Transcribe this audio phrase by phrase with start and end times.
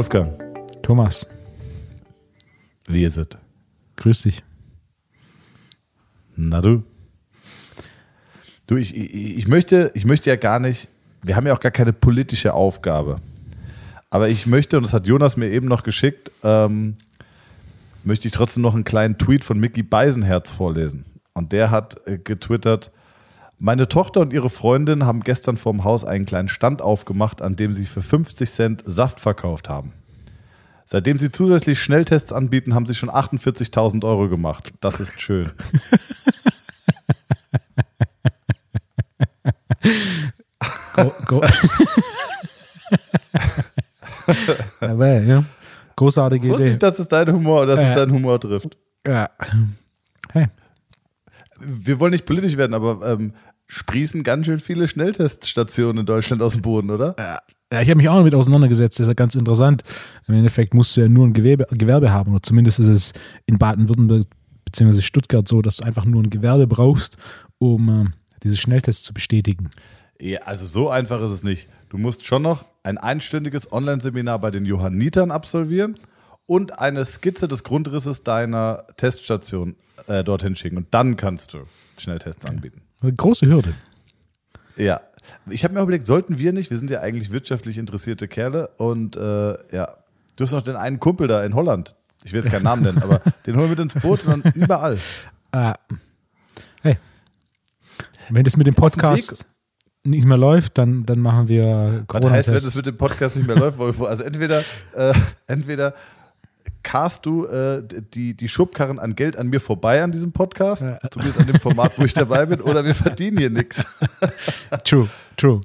[0.00, 0.32] Wolfgang,
[0.82, 1.28] Thomas,
[2.88, 3.26] wie ist es?
[3.96, 4.42] grüß dich.
[6.36, 6.84] Na du?
[8.66, 10.88] Du, ich, ich, möchte, ich möchte ja gar nicht,
[11.20, 13.16] wir haben ja auch gar keine politische Aufgabe.
[14.08, 16.96] Aber ich möchte, und das hat Jonas mir eben noch geschickt, ähm,
[18.02, 21.04] möchte ich trotzdem noch einen kleinen Tweet von Mickey Beisenherz vorlesen.
[21.34, 22.90] Und der hat äh, getwittert,
[23.60, 27.72] meine Tochter und ihre Freundin haben gestern vorm Haus einen kleinen Stand aufgemacht, an dem
[27.74, 29.92] sie für 50 Cent Saft verkauft haben.
[30.86, 34.72] Seitdem sie zusätzlich Schnelltests anbieten, haben sie schon 48.000 Euro gemacht.
[34.80, 35.48] Das ist schön.
[40.96, 41.40] Go, go.
[44.80, 45.44] Aber, ja.
[45.96, 46.72] Großartige Wusste Idee.
[46.72, 47.94] ich, dass es dein Humor, dass es Ja.
[47.96, 48.76] deinen Humor trifft.
[49.06, 49.28] Ja.
[50.32, 50.46] Hey,
[51.58, 53.32] Wir wollen nicht politisch werden, aber ähm,
[53.70, 57.14] sprießen ganz schön viele Schnellteststationen in Deutschland aus dem Boden, oder?
[57.72, 58.98] ja, ich habe mich auch damit auseinandergesetzt.
[58.98, 59.84] Das ist ja ganz interessant.
[60.26, 62.32] Im Endeffekt musst du ja nur ein Gewerbe, Gewerbe haben.
[62.32, 63.12] Oder zumindest ist es
[63.46, 64.26] in Baden-Württemberg
[64.64, 65.00] bzw.
[65.00, 67.16] Stuttgart so, dass du einfach nur ein Gewerbe brauchst,
[67.58, 68.10] um äh,
[68.42, 69.70] diese Schnelltests zu bestätigen.
[70.20, 71.68] Ja, also so einfach ist es nicht.
[71.90, 75.94] Du musst schon noch ein einstündiges Online-Seminar bei den Johannitern absolvieren
[76.46, 79.76] und eine Skizze des Grundrisses deiner Teststation
[80.08, 80.76] äh, dorthin schicken.
[80.76, 81.58] Und dann kannst du
[81.96, 82.82] Schnelltests anbieten.
[83.02, 83.74] Eine große Hürde.
[84.76, 85.00] Ja.
[85.48, 88.68] Ich habe mir auch überlegt, sollten wir nicht, wir sind ja eigentlich wirtschaftlich interessierte Kerle
[88.78, 89.96] und äh, ja,
[90.36, 91.94] du hast noch den einen Kumpel da in Holland.
[92.24, 94.52] Ich will jetzt keinen Namen nennen, aber den holen wir mit ins Boot und dann
[94.54, 94.98] überall.
[95.52, 95.74] Ah.
[96.82, 96.98] Hey.
[98.28, 99.46] Wenn das mit dem Podcast
[100.04, 101.64] nicht mehr läuft, dann, dann machen wir
[102.08, 102.76] Was heißt, wenn es Corona-Tests.
[102.76, 104.04] mit dem Podcast nicht mehr läuft, Wolfo?
[104.06, 104.62] Also entweder,
[104.94, 105.12] äh,
[105.46, 105.94] entweder
[106.82, 107.82] cast du äh,
[108.14, 110.98] die, die Schubkarren an Geld an mir vorbei an diesem Podcast, Ja.
[111.10, 113.84] zumindest an dem Format, wo ich dabei bin, oder wir verdienen hier nichts.
[114.84, 115.60] True, true.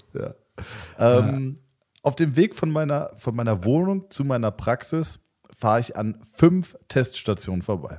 [1.00, 1.58] Ähm,
[2.02, 5.20] Auf dem Weg von meiner, von meiner Wohnung zu meiner Praxis
[5.58, 7.98] fahre ich an fünf Teststationen vorbei.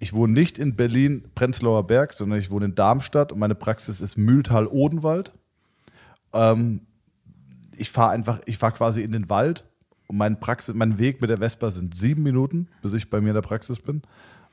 [0.00, 4.16] Ich wohne nicht in Berlin-Prenzlauer Berg, sondern ich wohne in Darmstadt und meine Praxis ist
[4.16, 5.32] Mühltal-Odenwald.
[6.32, 6.82] Ähm,
[7.76, 9.64] ich fahre einfach, ich fahre quasi in den Wald
[10.08, 13.28] und mein, Praxis, mein Weg mit der Vespa sind sieben Minuten, bis ich bei mir
[13.28, 14.02] in der Praxis bin.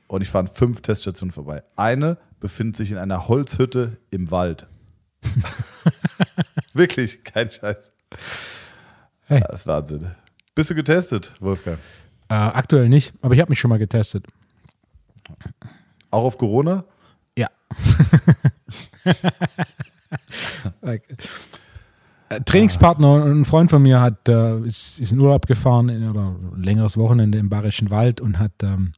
[0.06, 1.64] Und ich fahre an fünf Teststationen vorbei.
[1.74, 4.68] Eine befindet sich in einer Holzhütte im Wald.
[6.74, 7.90] Wirklich, kein Scheiß.
[9.22, 9.40] Hey.
[9.48, 10.14] Das ist Wahnsinn.
[10.54, 11.78] Bist du getestet, Wolfgang?
[12.28, 14.26] Äh, aktuell nicht, aber ich habe mich schon mal getestet.
[16.10, 16.84] Auch auf Corona?
[17.36, 17.50] Ja.
[20.82, 21.00] Äh,
[22.28, 26.34] Trainingspartner und ein Freund von mir hat, äh, ist, ist in Urlaub gefahren in, oder
[26.54, 28.94] ein längeres Wochenende im Bayerischen Wald und hat, ähm,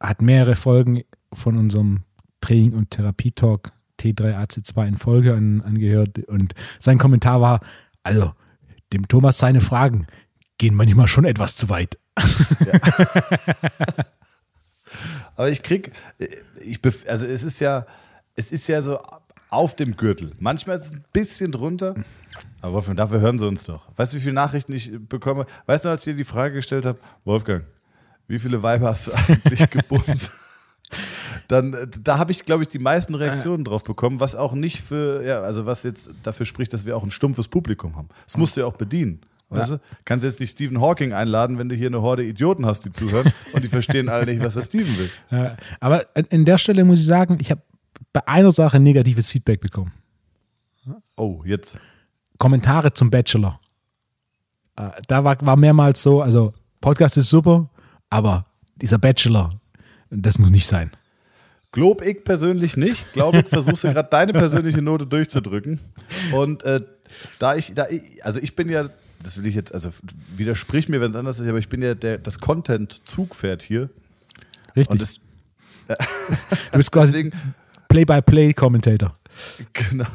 [0.00, 1.02] hat mehrere Folgen
[1.32, 2.02] von unserem
[2.40, 6.18] Training- und Therapietalk T3AC2 in Folge an, angehört.
[6.28, 7.60] Und sein Kommentar war,
[8.02, 8.32] also
[8.92, 10.06] dem Thomas seine Fragen
[10.58, 11.98] gehen manchmal schon etwas zu weit.
[15.36, 15.92] Aber ich krieg,
[16.60, 17.86] ich, bef- also es ist ja,
[18.34, 18.98] es ist ja so
[19.50, 20.32] auf dem Gürtel.
[20.40, 21.94] Manchmal ist es ein bisschen drunter.
[22.60, 23.88] Aber Wolfgang, dafür hören sie uns doch.
[23.96, 25.46] Weißt du, wie viele Nachrichten ich bekomme?
[25.66, 27.64] Weißt du, als ich dir die Frage gestellt habe, Wolfgang,
[28.28, 30.30] wie viele Weiber hast du eigentlich gebumst?
[31.48, 34.80] Dann, äh, da habe ich, glaube ich, die meisten Reaktionen drauf bekommen, was auch nicht
[34.80, 38.08] für, ja, also was jetzt dafür spricht, dass wir auch ein stumpfes Publikum haben.
[38.24, 39.20] Das musst du ja auch bedienen.
[39.48, 39.80] Weißt du?
[40.04, 43.32] Kannst jetzt nicht Stephen Hawking einladen, wenn du hier eine Horde Idioten hast, die zuhören
[43.52, 45.10] und die verstehen alle nicht, was der Steven will.
[45.30, 47.62] Ja, aber an der Stelle muss ich sagen, ich habe
[48.12, 49.92] bei einer Sache negatives Feedback bekommen.
[51.16, 51.78] Oh, jetzt.
[52.38, 53.60] Kommentare zum Bachelor.
[54.76, 57.70] Äh, Da war, war mehrmals so, also Podcast ist super,
[58.10, 58.46] aber
[58.76, 59.58] dieser Bachelor,
[60.10, 60.90] das muss nicht sein.
[61.72, 63.12] Glob ich persönlich nicht.
[63.12, 65.80] Glaube ich, versuchst du gerade deine persönliche Note durchzudrücken.
[66.32, 66.80] Und äh,
[67.38, 68.88] da ich, da ich, also ich bin ja,
[69.22, 69.90] das will ich jetzt, also
[70.36, 73.90] widersprich mir, wenn es anders ist, aber ich bin ja der, das Content-Zugpferd hier.
[74.74, 74.90] Richtig.
[74.90, 75.14] Und das,
[75.88, 77.32] du bist quasi deswegen,
[77.88, 79.14] Play-by-Play-Commentator.
[79.72, 80.06] genau,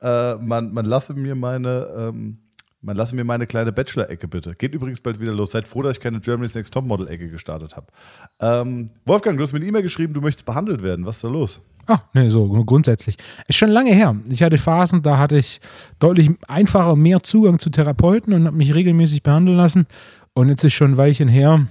[0.00, 2.38] äh, man, man lasse mir meine, ähm,
[2.80, 4.54] man lasse mir meine kleine Bachelor-Ecke bitte.
[4.54, 5.50] Geht übrigens bald wieder los.
[5.50, 7.86] Seid froh, dass ich keine Germany's Next Topmodel-Ecke gestartet habe.
[8.40, 11.04] Ähm, Wolfgang, du hast mir eine E-Mail geschrieben, du möchtest behandelt werden.
[11.04, 11.60] Was ist da los?
[11.88, 13.16] Ah, nee, so grundsätzlich.
[13.46, 14.14] Ist schon lange her.
[14.28, 15.58] Ich hatte Phasen, da hatte ich
[15.98, 19.86] deutlich einfacher mehr Zugang zu Therapeuten und habe mich regelmäßig behandeln lassen.
[20.34, 21.66] Und jetzt ist schon ein Weilchen her.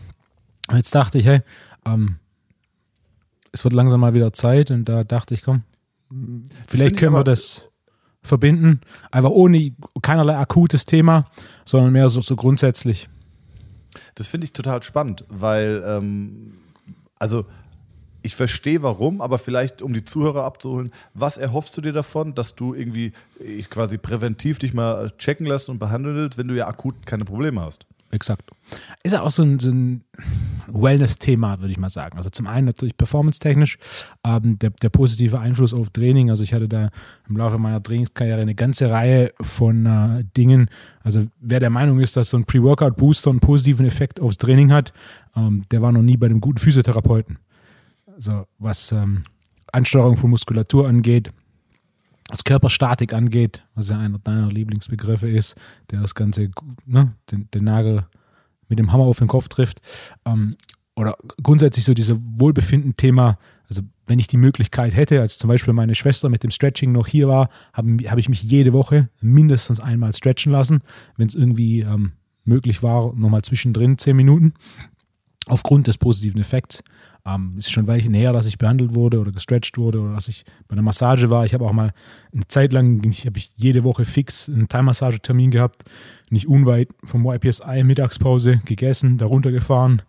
[0.73, 1.41] Jetzt dachte ich, hey,
[1.85, 2.15] ähm,
[3.51, 4.71] es wird langsam mal wieder Zeit.
[4.71, 5.63] Und da dachte ich, komm,
[6.67, 7.69] vielleicht ich können wir das
[8.21, 8.81] verbinden.
[9.11, 11.25] Einfach ohne keinerlei akutes Thema,
[11.65, 13.09] sondern mehr so, so grundsätzlich.
[14.15, 16.53] Das finde ich total spannend, weil, ähm,
[17.17, 17.45] also
[18.21, 22.55] ich verstehe warum, aber vielleicht, um die Zuhörer abzuholen, was erhoffst du dir davon, dass
[22.55, 26.67] du irgendwie ich quasi präventiv dich mal checken lässt und behandeln willst, wenn du ja
[26.67, 27.85] akut keine Probleme hast?
[28.12, 28.50] Exakt.
[29.04, 30.04] Ist ja auch so ein, so ein
[30.68, 32.18] Wellness-Thema, würde ich mal sagen.
[32.18, 33.77] Also zum einen natürlich performance-technisch,
[34.25, 36.30] ähm, der, der, positive Einfluss auf Training.
[36.30, 36.89] Also ich hatte da
[37.27, 40.69] im Laufe meiner Trainingskarriere eine ganze Reihe von äh, Dingen.
[41.04, 44.94] Also wer der Meinung ist, dass so ein Pre-Workout-Booster einen positiven Effekt aufs Training hat,
[45.36, 47.39] ähm, der war noch nie bei einem guten Physiotherapeuten.
[48.15, 49.24] Also was ähm,
[49.71, 51.31] Ansteuerung von Muskulatur angeht,
[52.29, 55.56] was Körperstatik angeht, was ja einer deiner Lieblingsbegriffe ist,
[55.91, 56.50] der das Ganze,
[56.85, 58.06] ne, den, den Nagel
[58.68, 59.79] mit dem Hammer auf den Kopf trifft.
[60.25, 60.57] Ähm,
[60.95, 63.38] oder grundsätzlich so dieses Wohlbefinden-Thema,
[63.69, 67.07] also wenn ich die Möglichkeit hätte, als zum Beispiel meine Schwester mit dem Stretching noch
[67.07, 70.81] hier war, habe hab ich mich jede Woche mindestens einmal stretchen lassen,
[71.15, 72.13] wenn es irgendwie ähm,
[72.45, 74.53] möglich war, nochmal zwischendrin zehn Minuten,
[75.45, 76.83] aufgrund des positiven Effekts.
[77.27, 80.45] Ähm, ist schon Weilchen her, dass ich behandelt wurde oder gestretched wurde oder dass ich
[80.68, 81.45] bei einer Massage war.
[81.45, 81.91] Ich habe auch mal
[82.33, 85.83] eine Zeit lang, habe ich jede Woche fix einen Thai-Massagetermin gehabt,
[86.29, 90.03] nicht unweit vom YPSI, Mittagspause gegessen, darunter gefahren,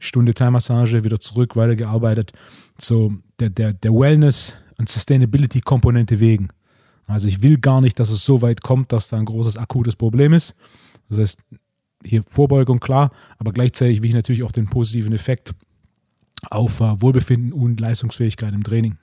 [0.00, 2.32] Stunde Thai-Massage, wieder zurück, weitergearbeitet.
[2.76, 6.48] So der, der, der Wellness- und Sustainability-Komponente wegen.
[7.06, 9.94] Also ich will gar nicht, dass es so weit kommt, dass da ein großes akutes
[9.94, 10.56] Problem ist.
[11.08, 11.38] Das heißt,
[12.02, 15.54] hier Vorbeugung klar, aber gleichzeitig will ich natürlich auch den positiven Effekt
[16.50, 18.96] auf äh, Wohlbefinden und Leistungsfähigkeit im Training.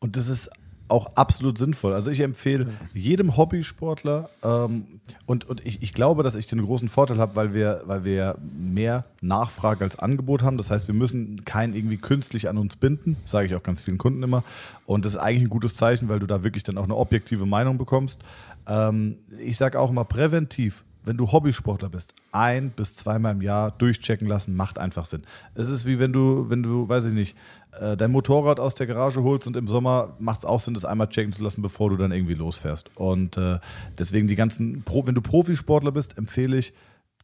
[0.00, 0.50] Und das ist
[0.88, 1.94] auch absolut sinnvoll.
[1.94, 6.88] Also ich empfehle jedem Hobbysportler ähm, und, und ich, ich glaube, dass ich den großen
[6.88, 10.58] Vorteil habe, weil wir, weil wir mehr Nachfrage als Angebot haben.
[10.58, 13.98] Das heißt, wir müssen keinen irgendwie künstlich an uns binden, sage ich auch ganz vielen
[13.98, 14.44] Kunden immer.
[14.84, 17.46] Und das ist eigentlich ein gutes Zeichen, weil du da wirklich dann auch eine objektive
[17.46, 18.20] Meinung bekommst.
[18.66, 23.70] Ähm, ich sage auch immer präventiv wenn du Hobbysportler bist, ein bis zweimal im Jahr
[23.70, 25.22] durchchecken lassen, macht einfach Sinn.
[25.54, 27.36] Es ist wie wenn du, wenn du, weiß ich nicht,
[27.80, 30.84] äh, dein Motorrad aus der Garage holst und im Sommer macht es auch Sinn, das
[30.84, 32.90] einmal checken zu lassen, bevor du dann irgendwie losfährst.
[32.96, 33.58] Und äh,
[33.98, 36.72] deswegen die ganzen, wenn du Profisportler bist, empfehle ich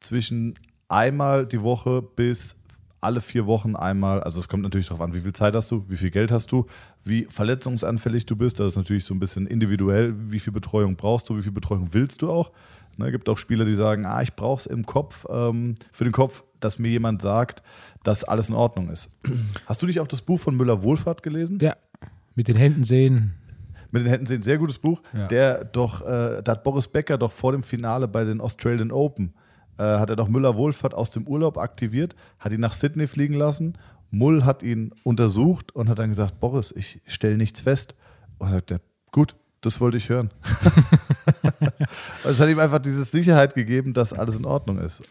[0.00, 2.56] zwischen einmal die Woche bis
[3.00, 5.84] alle vier Wochen einmal, also es kommt natürlich darauf an, wie viel Zeit hast du,
[5.88, 6.66] wie viel Geld hast du,
[7.04, 11.28] wie verletzungsanfällig du bist, das ist natürlich so ein bisschen individuell, wie viel Betreuung brauchst
[11.28, 12.50] du, wie viel Betreuung willst du auch.
[12.96, 16.12] Ne, gibt auch Spieler, die sagen, ah, ich brauche es im Kopf, ähm, für den
[16.12, 17.62] Kopf, dass mir jemand sagt,
[18.02, 19.10] dass alles in Ordnung ist.
[19.66, 21.58] Hast du nicht auch das Buch von Müller-Wohlfahrt gelesen?
[21.60, 21.76] Ja,
[22.34, 23.34] mit den Händen sehen.
[23.90, 25.02] Mit den Händen sehen, sehr gutes Buch.
[25.12, 25.26] Ja.
[25.26, 29.34] Der doch, äh, da hat Boris Becker doch vor dem Finale bei den Australian Open,
[29.78, 33.78] äh, hat er doch Müller-Wohlfahrt aus dem Urlaub aktiviert, hat ihn nach Sydney fliegen lassen.
[34.10, 37.94] Mull hat ihn untersucht und hat dann gesagt, Boris, ich stelle nichts fest.
[38.38, 38.80] Und sagt er,
[39.12, 40.30] gut, das wollte ich hören.
[42.24, 45.02] es hat ihm einfach diese Sicherheit gegeben, dass alles in Ordnung ist.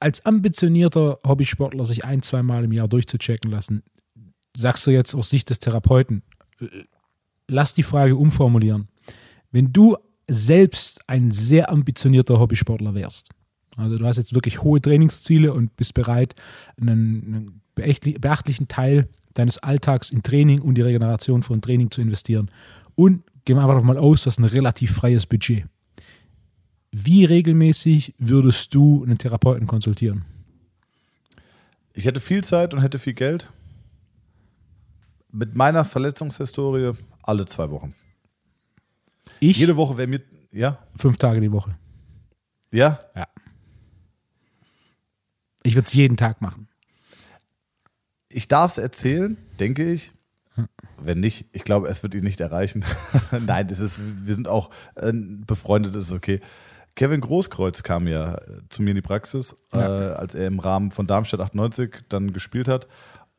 [0.00, 3.82] Als ambitionierter Hobbysportler sich ein, zwei Mal im Jahr durchzuchecken lassen,
[4.56, 6.22] sagst du jetzt aus Sicht des Therapeuten,
[7.48, 8.88] lass die Frage umformulieren.
[9.50, 9.96] Wenn du
[10.28, 13.30] selbst ein sehr ambitionierter Hobbysportler wärst,
[13.76, 16.34] also du hast jetzt wirklich hohe Trainingsziele und bist bereit,
[16.80, 22.50] einen, einen beachtlichen Teil deines Alltags in Training und die Regeneration von Training zu investieren
[22.94, 25.64] und gehen wir einfach mal aus, das ist ein relativ freies Budget.
[26.90, 30.24] Wie regelmäßig würdest du einen Therapeuten konsultieren?
[31.94, 33.50] Ich hätte viel Zeit und hätte viel Geld.
[35.30, 36.92] Mit meiner Verletzungshistorie
[37.22, 37.94] alle zwei Wochen.
[39.40, 39.56] Ich?
[39.56, 40.20] Jede Woche wäre mir,
[40.52, 40.78] ja?
[40.94, 41.76] Fünf Tage die Woche.
[42.70, 43.00] Ja?
[43.14, 43.26] Ja.
[45.62, 46.68] Ich würde es jeden Tag machen.
[48.28, 50.12] Ich darf es erzählen, denke ich.
[51.02, 52.84] Wenn nicht, ich glaube, es wird ihn nicht erreichen.
[53.46, 56.40] Nein, das ist, wir sind auch äh, befreundet, ist okay.
[56.94, 60.10] Kevin Großkreuz kam ja zu mir in die Praxis, ja.
[60.10, 62.86] äh, als er im Rahmen von Darmstadt 98 dann gespielt hat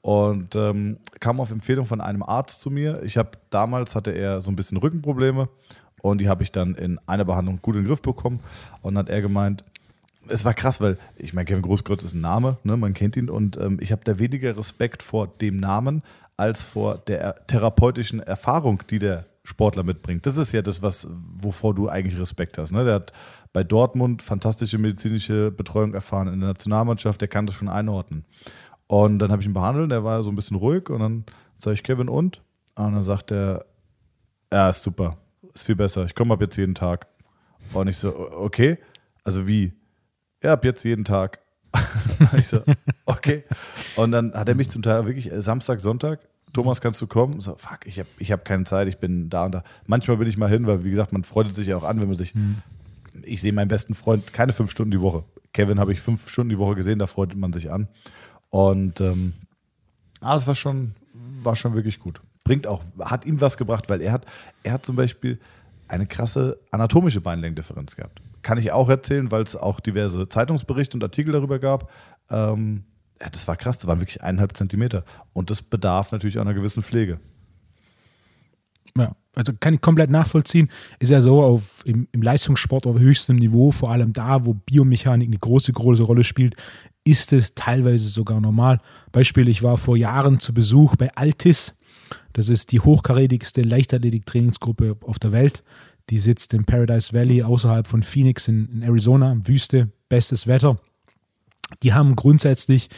[0.01, 3.03] und ähm, kam auf Empfehlung von einem Arzt zu mir.
[3.03, 5.49] Ich habe damals hatte er so ein bisschen Rückenprobleme
[6.01, 8.39] und die habe ich dann in einer Behandlung gut in den Griff bekommen
[8.81, 9.63] und hat er gemeint,
[10.27, 13.29] es war krass, weil ich meine, Kevin Großkreuz ist ein Name, ne, man kennt ihn
[13.29, 16.01] und ähm, ich habe da weniger Respekt vor dem Namen
[16.43, 20.25] als vor der therapeutischen Erfahrung, die der Sportler mitbringt.
[20.25, 21.07] Das ist ja das, was,
[21.37, 22.73] wovor du eigentlich Respekt hast.
[22.73, 22.83] Ne?
[22.83, 23.13] Der hat
[23.53, 28.25] bei Dortmund fantastische medizinische Betreuung erfahren in der Nationalmannschaft, der kann das schon einordnen.
[28.87, 31.25] Und dann habe ich ihn behandelt, der war so ein bisschen ruhig und dann
[31.59, 32.41] sage ich Kevin und?
[32.75, 33.65] Und dann sagt er,
[34.51, 35.17] ja, ist super,
[35.53, 37.07] ist viel besser, ich komme ab jetzt jeden Tag.
[37.71, 38.77] Und ich so, okay,
[39.23, 39.71] also wie?
[40.43, 41.39] Ja, ab jetzt jeden Tag.
[42.37, 42.61] ich so,
[43.05, 43.43] okay.
[43.95, 46.19] Und dann hat er mich zum Teil wirklich äh, Samstag, Sonntag,
[46.53, 47.41] Thomas, kannst du kommen?
[47.41, 49.63] So, fuck, ich habe ich hab keine Zeit, ich bin da und da.
[49.87, 52.07] Manchmal bin ich mal hin, weil, wie gesagt, man freut sich ja auch an, wenn
[52.07, 52.35] man sich.
[52.35, 52.61] Mhm.
[53.23, 55.23] Ich sehe meinen besten Freund keine fünf Stunden die Woche.
[55.53, 57.87] Kevin habe ich fünf Stunden die Woche gesehen, da freut man sich an.
[58.49, 59.33] Und ähm,
[60.19, 60.95] ah, das war schon,
[61.43, 62.21] war schon wirklich gut.
[62.43, 64.25] Bringt auch, hat ihm was gebracht, weil er hat,
[64.63, 65.39] er hat zum Beispiel
[65.87, 71.03] eine krasse anatomische Beinlängendifferenz gehabt kann ich auch erzählen, weil es auch diverse Zeitungsberichte und
[71.03, 71.89] Artikel darüber gab.
[72.29, 72.83] Ähm,
[73.23, 75.05] ja, das war krass, das waren wirklich eineinhalb Zentimeter.
[75.31, 77.19] Und das bedarf natürlich einer gewissen Pflege.
[78.97, 80.69] Ja, also kann ich komplett nachvollziehen.
[80.99, 85.29] Ist ja so auf, im, im Leistungssport auf höchstem Niveau, vor allem da, wo Biomechanik
[85.29, 86.55] eine große, große Rolle spielt,
[87.05, 88.81] ist es teilweise sogar normal.
[89.13, 91.77] Beispiel, ich war vor Jahren zu Besuch bei Altis.
[92.33, 95.63] Das ist die hochkarätigste Leichtathletik-Trainingsgruppe auf der Welt.
[96.09, 100.77] Die sitzt im Paradise Valley außerhalb von Phoenix in, in Arizona, Wüste, bestes Wetter.
[101.81, 102.89] Die haben grundsätzlich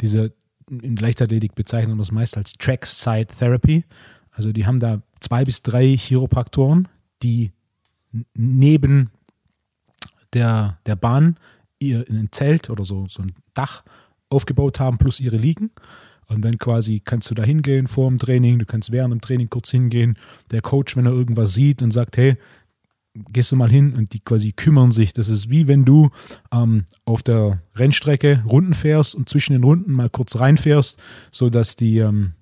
[0.00, 0.32] diese,
[0.68, 3.84] in Leichtathletik bezeichnen wir das meist als Trackside Therapy.
[4.32, 6.88] Also die haben da zwei bis drei Chiropraktoren,
[7.22, 7.52] die
[8.34, 9.10] neben
[10.32, 11.36] der, der Bahn
[11.78, 13.84] ihr in ein Zelt oder so, so ein Dach
[14.28, 15.70] aufgebaut haben, plus ihre Liegen.
[16.26, 19.50] Und dann quasi kannst du da hingehen vor dem Training, du kannst während dem Training
[19.50, 20.16] kurz hingehen.
[20.50, 22.36] Der Coach, wenn er irgendwas sieht und sagt, hey,
[23.14, 25.12] gehst du mal hin und die quasi kümmern sich.
[25.12, 26.10] Das ist wie wenn du
[26.52, 31.98] ähm, auf der Rennstrecke Runden fährst und zwischen den Runden mal kurz reinfährst, sodass die,
[31.98, 32.32] ähm,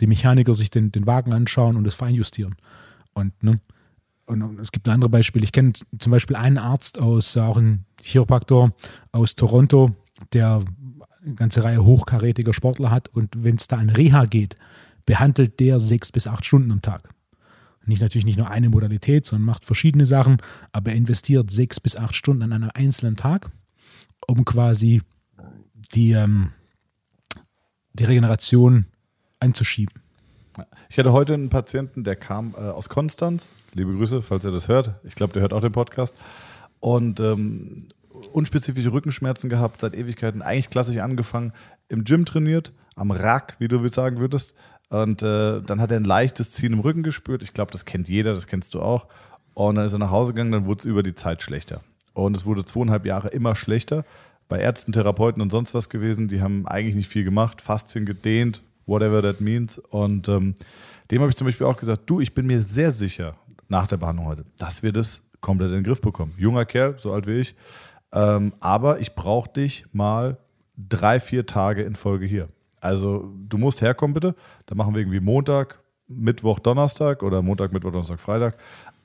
[0.00, 2.56] die Mechaniker sich den, den Wagen anschauen und es feinjustieren.
[3.12, 3.60] Und, ne,
[4.26, 5.44] und es gibt ein anderes Beispiel.
[5.44, 8.72] Ich kenne zum Beispiel einen Arzt aus, auch ein Chiropraktor
[9.12, 9.94] aus Toronto,
[10.32, 10.62] der
[11.24, 14.56] eine ganze Reihe hochkarätiger Sportler hat und wenn es da an Reha geht,
[15.04, 17.10] behandelt der sechs bis acht Stunden am Tag.
[17.84, 20.38] Nicht natürlich nicht nur eine Modalität, sondern macht verschiedene Sachen,
[20.72, 23.50] aber er investiert sechs bis acht Stunden an einem einzelnen Tag,
[24.26, 25.02] um quasi
[25.94, 26.50] die, ähm,
[27.92, 28.86] die Regeneration
[29.40, 30.00] anzuschieben.
[30.88, 33.48] Ich hatte heute einen Patienten, der kam äh, aus Konstanz.
[33.74, 34.94] Liebe Grüße, falls er das hört.
[35.04, 36.20] Ich glaube, der hört auch den Podcast.
[36.80, 37.88] Und ähm,
[38.32, 41.52] unspezifische Rückenschmerzen gehabt, seit Ewigkeiten, eigentlich klassisch angefangen,
[41.88, 44.54] im Gym trainiert, am Rack, wie du sagen würdest.
[44.92, 47.42] Und äh, dann hat er ein leichtes Ziehen im Rücken gespürt.
[47.42, 49.06] Ich glaube, das kennt jeder, das kennst du auch.
[49.54, 51.80] Und dann ist er nach Hause gegangen, dann wurde es über die Zeit schlechter.
[52.12, 54.04] Und es wurde zweieinhalb Jahre immer schlechter.
[54.50, 58.60] Bei Ärzten, Therapeuten und sonst was gewesen, die haben eigentlich nicht viel gemacht, Faszien gedehnt,
[58.84, 59.78] whatever that means.
[59.78, 60.56] Und ähm,
[61.10, 63.34] dem habe ich zum Beispiel auch gesagt, du, ich bin mir sehr sicher
[63.68, 66.34] nach der Behandlung heute, dass wir das komplett in den Griff bekommen.
[66.36, 67.54] Junger Kerl, so alt wie ich,
[68.12, 70.36] ähm, aber ich brauche dich mal
[70.76, 72.50] drei, vier Tage in Folge hier.
[72.82, 74.34] Also du musst herkommen bitte.
[74.66, 78.56] Da machen wir irgendwie Montag, Mittwoch, Donnerstag oder Montag, Mittwoch, Donnerstag, Freitag.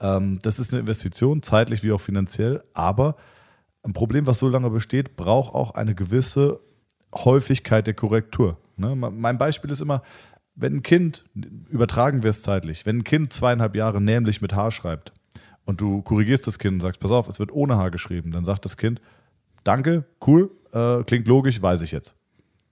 [0.02, 2.64] Ähm, das ist eine Investition, zeitlich wie auch finanziell.
[2.74, 3.16] Aber
[3.84, 6.60] ein Problem, was so lange besteht, braucht auch eine gewisse
[7.14, 8.58] Häufigkeit der Korrektur.
[8.78, 8.96] Ne?
[8.96, 10.02] Mein Beispiel ist immer,
[10.56, 11.24] wenn ein Kind,
[11.70, 15.14] übertragen wir es zeitlich, wenn ein Kind zweieinhalb Jahre nämlich mit H schreibt,
[15.66, 18.46] und du korrigierst das Kind und sagst, pass auf, es wird ohne H geschrieben, dann
[18.46, 19.02] sagt das Kind,
[19.66, 22.16] danke, cool, äh, klingt logisch, weiß ich jetzt.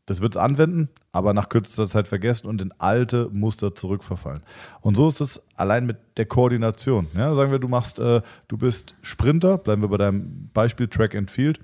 [0.06, 4.44] Das wird es anwenden, aber nach kürzester Zeit vergessen und in alte Muster zurückverfallen.
[4.82, 7.08] Und so ist es allein mit der Koordination.
[7.16, 11.16] Ja, sagen wir, du machst, äh, du bist Sprinter, bleiben wir bei deinem Beispiel Track
[11.16, 11.60] and Field,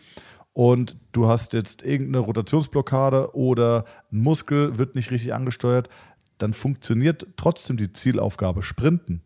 [0.53, 5.87] und du hast jetzt irgendeine Rotationsblockade oder ein Muskel wird nicht richtig angesteuert,
[6.39, 9.21] dann funktioniert trotzdem die Zielaufgabe Sprinten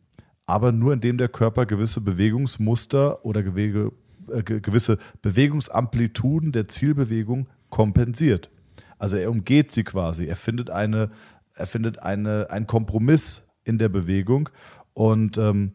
[0.45, 3.91] aber nur indem der Körper gewisse Bewegungsmuster oder gewege,
[4.29, 8.50] äh, gewisse Bewegungsamplituden der Zielbewegung kompensiert.
[8.98, 11.12] Also er umgeht sie quasi, er findet, eine,
[11.54, 14.50] er findet eine, einen Kompromiss in der Bewegung
[14.94, 15.74] und ähm,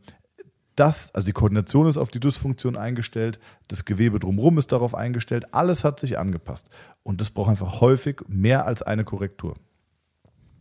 [0.76, 5.52] das, also die Koordination ist auf die Dysfunktion eingestellt, das Gewebe drumherum ist darauf eingestellt,
[5.52, 6.70] alles hat sich angepasst.
[7.02, 9.56] Und das braucht einfach häufig mehr als eine Korrektur.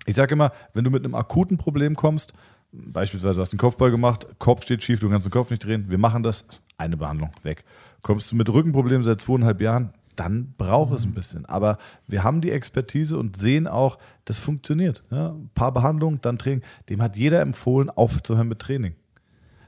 [0.05, 2.33] Ich sage immer, wenn du mit einem akuten Problem kommst,
[2.71, 5.89] Beispielsweise du hast einen Kopfball gemacht, Kopf steht schief, du kannst den Kopf nicht drehen.
[5.89, 6.45] Wir machen das,
[6.77, 7.63] eine Behandlung, weg.
[8.03, 11.45] Kommst du mit Rückenproblemen seit zweieinhalb Jahren, dann braucht es ein bisschen.
[11.45, 15.01] Aber wir haben die Expertise und sehen auch, das funktioniert.
[15.11, 16.61] Ja, ein paar Behandlungen, dann Training.
[16.89, 18.95] Dem hat jeder empfohlen, aufzuhören mit Training.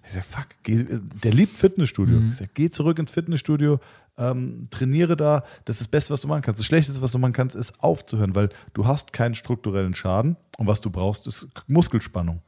[0.04, 0.86] Ich sage, fuck, geh,
[1.24, 2.20] der liebt Fitnessstudio.
[2.20, 2.30] Mhm.
[2.32, 3.80] Ich sage, geh zurück ins Fitnessstudio,
[4.18, 5.46] ähm, trainiere da.
[5.64, 6.60] Das ist das Beste, was du machen kannst.
[6.60, 10.68] Das Schlechteste, was du machen kannst, ist aufzuhören, weil du hast keinen strukturellen Schaden und
[10.68, 12.42] was du brauchst, ist Muskelspannung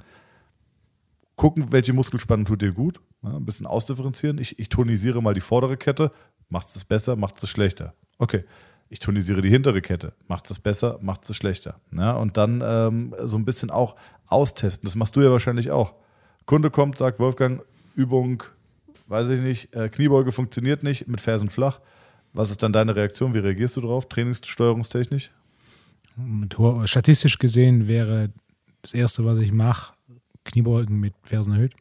[1.35, 2.99] gucken, welche Muskelspannung tut dir gut.
[3.23, 4.37] Ja, ein bisschen ausdifferenzieren.
[4.37, 6.11] Ich, ich tonisiere mal die vordere Kette.
[6.49, 7.93] Macht es besser, macht es schlechter.
[8.17, 8.43] Okay.
[8.89, 10.13] Ich tonisiere die hintere Kette.
[10.27, 11.79] Macht es besser, macht es schlechter.
[11.91, 13.95] Ja, und dann ähm, so ein bisschen auch
[14.27, 14.85] austesten.
[14.85, 15.95] Das machst du ja wahrscheinlich auch.
[16.45, 17.63] Kunde kommt, sagt Wolfgang,
[17.95, 18.43] Übung,
[19.07, 21.79] weiß ich nicht, äh, Kniebeuge funktioniert nicht, mit Fersen flach.
[22.33, 23.33] Was ist dann deine Reaktion?
[23.33, 24.07] Wie reagierst du drauf?
[24.09, 25.31] Trainingssteuerungstechnisch?
[26.85, 28.29] Statistisch gesehen wäre
[28.81, 29.93] das Erste, was ich mache,
[30.43, 31.73] Kniebeugen mit Fersen erhöht.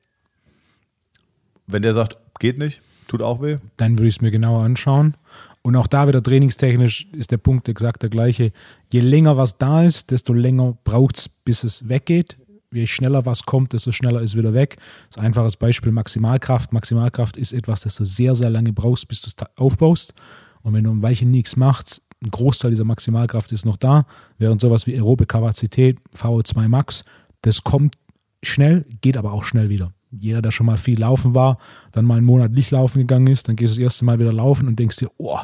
[1.67, 2.81] Wenn der sagt, geht nicht,
[3.13, 3.59] tut auch weh?
[3.77, 5.15] Dann würde ich es mir genauer anschauen.
[5.61, 8.53] Und auch da wieder trainingstechnisch ist der Punkt exakt der gleiche.
[8.91, 12.37] Je länger was da ist, desto länger braucht es, bis es weggeht.
[12.73, 14.79] je schneller was kommt, desto schneller ist wieder weg.
[15.11, 16.73] Das ein einfaches Beispiel Maximalkraft.
[16.73, 20.15] Maximalkraft ist etwas, das du sehr, sehr lange brauchst, bis du es aufbaust.
[20.63, 24.07] Und wenn du ein Weilchen nichts machst, ein Großteil dieser Maximalkraft ist noch da,
[24.39, 27.05] während sowas wie aerobe Kapazität, VO2 Max,
[27.43, 27.97] das kommt
[28.43, 29.93] schnell, geht aber auch schnell wieder.
[30.13, 31.59] Jeder, der schon mal viel laufen war,
[31.91, 34.33] dann mal einen Monat nicht laufen gegangen ist, dann gehst du das erste Mal wieder
[34.33, 35.39] laufen und denkst dir, oh,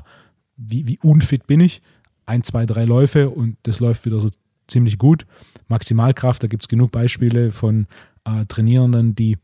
[0.57, 1.83] wie, wie unfit bin ich?
[2.27, 4.29] Ein, zwei, drei Läufe und das läuft wieder so
[4.67, 5.27] ziemlich gut.
[5.69, 7.87] Maximalkraft, da gibt es genug Beispiele von
[8.25, 9.39] äh, Trainierenden, die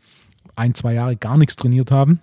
[0.57, 2.21] ein, zwei Jahre gar nichts trainiert haben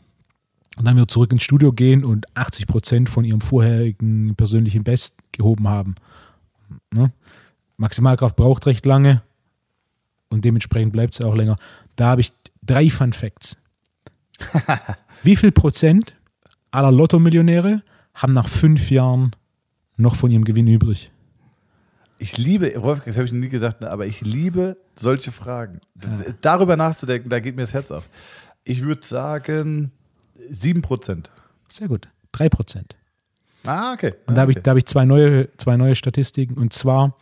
[0.77, 5.15] und dann wieder zurück ins Studio gehen und 80 Prozent von ihrem vorherigen persönlichen Best
[5.31, 5.95] gehoben haben.
[6.93, 7.11] Ne?
[7.77, 9.21] Maximalkraft braucht recht lange
[10.29, 11.57] und dementsprechend bleibt es auch länger.
[11.95, 12.31] Da habe ich
[12.61, 13.57] drei Fun Facts.
[15.23, 16.15] Wie viel Prozent
[16.71, 19.35] aller Lotto-Millionäre haben nach fünf Jahren
[19.97, 21.11] noch von ihrem Gewinn übrig?
[22.17, 25.81] Ich liebe, Wolfgang, das habe ich noch nie gesagt, ne, aber ich liebe solche Fragen.
[26.03, 26.33] Ja.
[26.41, 28.09] Darüber nachzudenken, da geht mir das Herz auf.
[28.63, 29.91] Ich würde sagen
[30.51, 31.29] 7%.
[31.67, 32.09] Sehr gut.
[32.33, 32.83] 3%.
[33.65, 34.13] Ah, okay.
[34.27, 36.55] Und da ah, habe ich, hab ich zwei, neue, zwei neue Statistiken.
[36.55, 37.17] Und zwar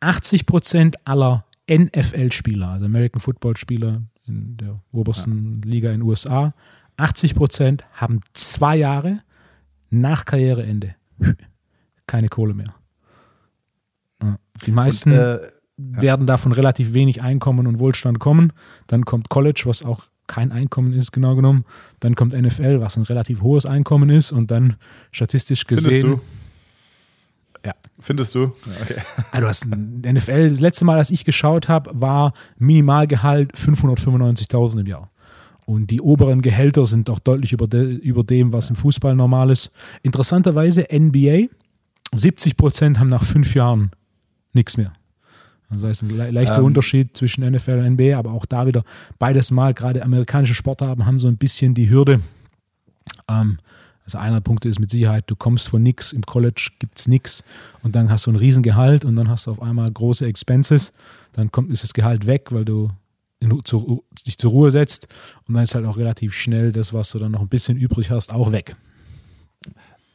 [0.00, 5.70] 80% aller NFL-Spieler, also American Football-Spieler in der obersten ja.
[5.70, 6.54] Liga in den USA,
[6.96, 9.20] 80% haben zwei Jahre
[9.90, 10.94] nach Karriereende
[12.10, 12.74] keine Kohle mehr.
[14.66, 15.38] Die meisten und, äh,
[15.76, 18.52] werden davon relativ wenig Einkommen und Wohlstand kommen.
[18.88, 21.64] Dann kommt College, was auch kein Einkommen ist, genau genommen.
[22.00, 24.32] Dann kommt NFL, was ein relativ hohes Einkommen ist.
[24.32, 24.76] Und dann
[25.12, 26.20] statistisch gesehen.
[27.60, 27.68] Findest du?
[27.68, 27.74] Ja.
[27.98, 28.52] Findest du?
[28.82, 29.02] Okay.
[29.32, 35.10] Also, hast NFL, das letzte Mal, als ich geschaut habe, war Minimalgehalt 595.000 im Jahr.
[35.66, 39.50] Und die oberen Gehälter sind auch deutlich über, de, über dem, was im Fußball normal
[39.50, 39.70] ist.
[40.02, 41.46] Interessanterweise NBA,
[42.12, 43.90] 70 Prozent haben nach fünf Jahren
[44.52, 44.92] nichts mehr.
[45.68, 48.82] Also das heißt ein leichter ähm, Unterschied zwischen NFL und NBA, aber auch da wieder
[49.20, 52.20] beides Mal, gerade amerikanische Sportarten haben so ein bisschen die Hürde.
[53.28, 53.58] Ähm,
[54.14, 57.08] also einer der Punkte ist mit Sicherheit, du kommst von nichts, im College gibt es
[57.08, 57.44] nichts
[57.82, 60.92] und dann hast du ein Riesengehalt und dann hast du auf einmal große Expenses,
[61.32, 62.90] dann kommt ist das Gehalt weg, weil du
[63.38, 65.06] in, zu, dich zur Ruhe setzt
[65.46, 68.10] und dann ist halt auch relativ schnell das, was du dann noch ein bisschen übrig
[68.10, 68.76] hast, auch weg.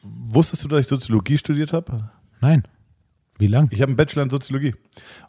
[0.02, 2.10] Wusstest du, dass ich Soziologie studiert habe?
[2.40, 2.62] Nein.
[3.38, 3.68] Wie lang?
[3.70, 4.74] Ich habe einen Bachelor in Soziologie.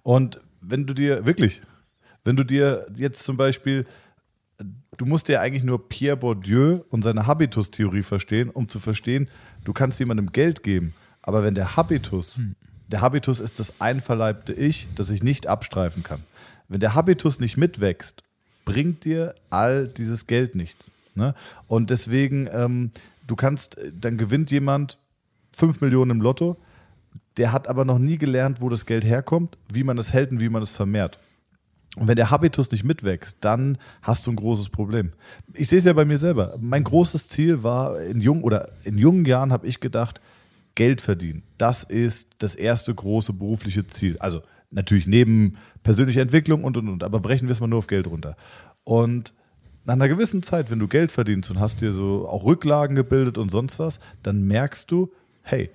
[0.04, 1.62] Und wenn du dir, wirklich,
[2.24, 3.86] wenn du dir jetzt zum Beispiel,
[4.98, 9.30] du musst ja eigentlich nur Pierre Bourdieu und seine Habitus-Theorie verstehen, um zu verstehen,
[9.64, 12.56] du kannst jemandem Geld geben, aber wenn der Habitus, hm.
[12.88, 16.24] der Habitus ist das einverleibte Ich, das ich nicht abstreifen kann.
[16.68, 18.24] Wenn der Habitus nicht mitwächst,
[18.66, 20.92] bringt dir all dieses Geld nichts.
[21.16, 21.34] Ne?
[21.68, 22.92] Und deswegen, ähm,
[23.26, 24.98] du kannst, dann gewinnt jemand
[25.54, 26.58] 5 Millionen im Lotto,
[27.38, 30.42] der hat aber noch nie gelernt, wo das Geld herkommt, wie man es hält und
[30.42, 31.20] wie man es vermehrt.
[31.98, 35.14] Und wenn der Habitus nicht mitwächst, dann hast du ein großes Problem.
[35.54, 36.56] Ich sehe es ja bei mir selber.
[36.60, 40.22] Mein großes Ziel war in jung oder in jungen Jahren habe ich gedacht,
[40.76, 41.42] Geld verdienen.
[41.58, 44.16] Das ist das erste große berufliche Ziel.
[44.20, 47.88] Also natürlich neben persönlicher Entwicklung und und und, aber brechen wir es mal nur auf
[47.88, 48.38] Geld runter.
[48.84, 49.34] Und
[49.86, 53.40] nach einer gewissen Zeit, wenn du Geld verdienst und hast dir so auch Rücklagen gebildet
[53.40, 55.72] und sonst was, dann merkst du, hey,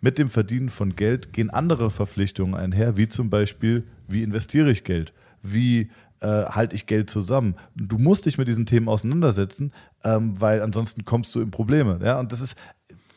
[0.00, 4.84] mit dem Verdienen von Geld gehen andere Verpflichtungen einher, wie zum Beispiel, wie investiere ich
[4.84, 5.14] Geld?
[5.44, 7.54] Wie äh, halte ich Geld zusammen?
[7.76, 12.00] Du musst dich mit diesen Themen auseinandersetzen, ähm, weil ansonsten kommst du in Probleme.
[12.02, 12.18] Ja?
[12.18, 12.56] Und das ist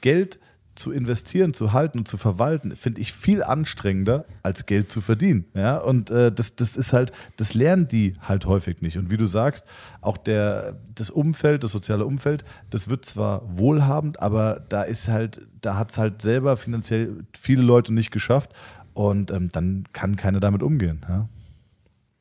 [0.02, 0.40] Geld
[0.76, 5.46] zu investieren, zu halten und zu verwalten, finde ich viel anstrengender, als Geld zu verdienen.
[5.54, 5.78] Ja?
[5.78, 8.98] Und äh, das, das ist halt, das lernen die halt häufig nicht.
[8.98, 9.66] Und wie du sagst,
[10.02, 15.42] auch der, das Umfeld, das soziale Umfeld, das wird zwar wohlhabend, aber da ist halt,
[15.62, 18.52] da hat es halt selber finanziell viele Leute nicht geschafft
[18.94, 21.02] und ähm, dann kann keiner damit umgehen.
[21.08, 21.28] Ja?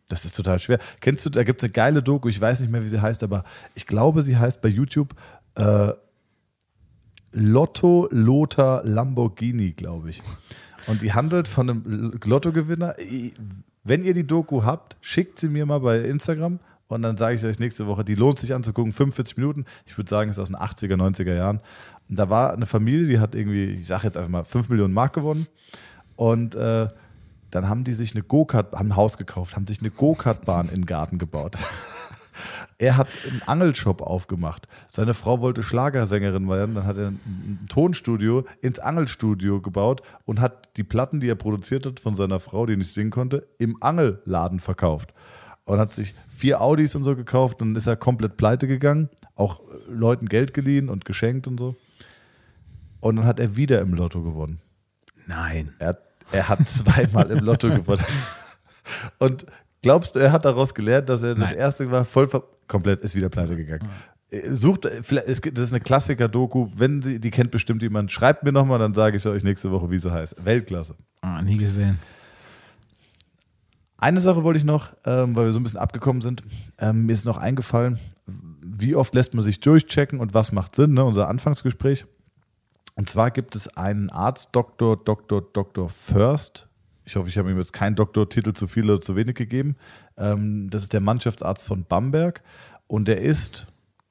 [0.08, 0.78] Das ist total schwer.
[1.00, 3.22] Kennst du, da gibt es eine geile Doku, ich weiß nicht mehr, wie sie heißt,
[3.22, 5.14] aber ich glaube, sie heißt bei YouTube
[5.56, 5.92] äh,
[7.32, 10.22] Lotto Lothar Lamborghini, glaube ich.
[10.86, 12.94] Und die handelt von einem Lottogewinner.
[13.84, 17.44] Wenn ihr die Doku habt, schickt sie mir mal bei Instagram und dann sage ich
[17.44, 19.64] euch nächste Woche, die lohnt sich anzugucken, 45 Minuten.
[19.86, 21.60] Ich würde sagen, ist aus den 80er, 90er Jahren.
[22.08, 24.94] Und da war eine Familie, die hat irgendwie, ich sage jetzt einfach mal, 5 Millionen
[24.94, 25.48] Mark gewonnen.
[26.14, 26.88] Und äh,
[27.56, 30.82] dann haben die sich eine Go-Kart, haben ein Haus gekauft, haben sich eine Go-Kart-Bahn in
[30.82, 31.56] den Garten gebaut.
[32.78, 34.68] Er hat einen Angelshop aufgemacht.
[34.88, 36.74] Seine Frau wollte Schlagersängerin werden.
[36.74, 41.86] Dann hat er ein Tonstudio ins Angelstudio gebaut und hat die Platten, die er produziert
[41.86, 45.14] hat von seiner Frau, die nicht singen konnte, im Angelladen verkauft.
[45.64, 47.62] Und hat sich vier Audis und so gekauft.
[47.62, 49.08] Dann ist er komplett pleite gegangen.
[49.34, 51.76] Auch Leuten Geld geliehen und geschenkt und so.
[53.00, 54.60] Und dann hat er wieder im Lotto gewonnen.
[55.26, 55.74] Nein.
[55.78, 55.96] Er,
[56.32, 58.04] er hat zweimal im Lotto gewonnen.
[59.18, 59.46] Und
[59.82, 61.58] Glaubst du, er hat daraus gelernt, dass er das Nein.
[61.58, 63.88] erste war voll ver komplett ist wieder pleite gegangen?
[64.30, 67.82] Äh, Sucht, äh, vielleicht- es gibt- das ist eine Klassiker-Doku, wenn sie, die kennt bestimmt
[67.82, 70.44] jemand, schreibt mir nochmal, dann sage ich es euch nächste Woche, wie sie heißt.
[70.44, 70.96] Weltklasse.
[71.20, 72.00] Ah, nie gesehen.
[73.98, 76.42] Eine Sache wollte ich noch, ähm, weil wir so ein bisschen abgekommen sind.
[76.78, 80.94] Ähm, mir ist noch eingefallen, wie oft lässt man sich durchchecken und was macht Sinn,
[80.94, 81.04] ne?
[81.04, 82.04] unser Anfangsgespräch.
[82.96, 84.96] Und zwar gibt es einen Arzt, Dr.
[84.96, 85.42] Dr.
[85.52, 85.88] Dr.
[85.88, 86.66] First.
[87.04, 89.76] Ich hoffe, ich habe ihm jetzt keinen Doktortitel zu viel oder zu wenig gegeben.
[90.16, 92.42] Ähm, das ist der Mannschaftsarzt von Bamberg.
[92.88, 93.66] Und er ist,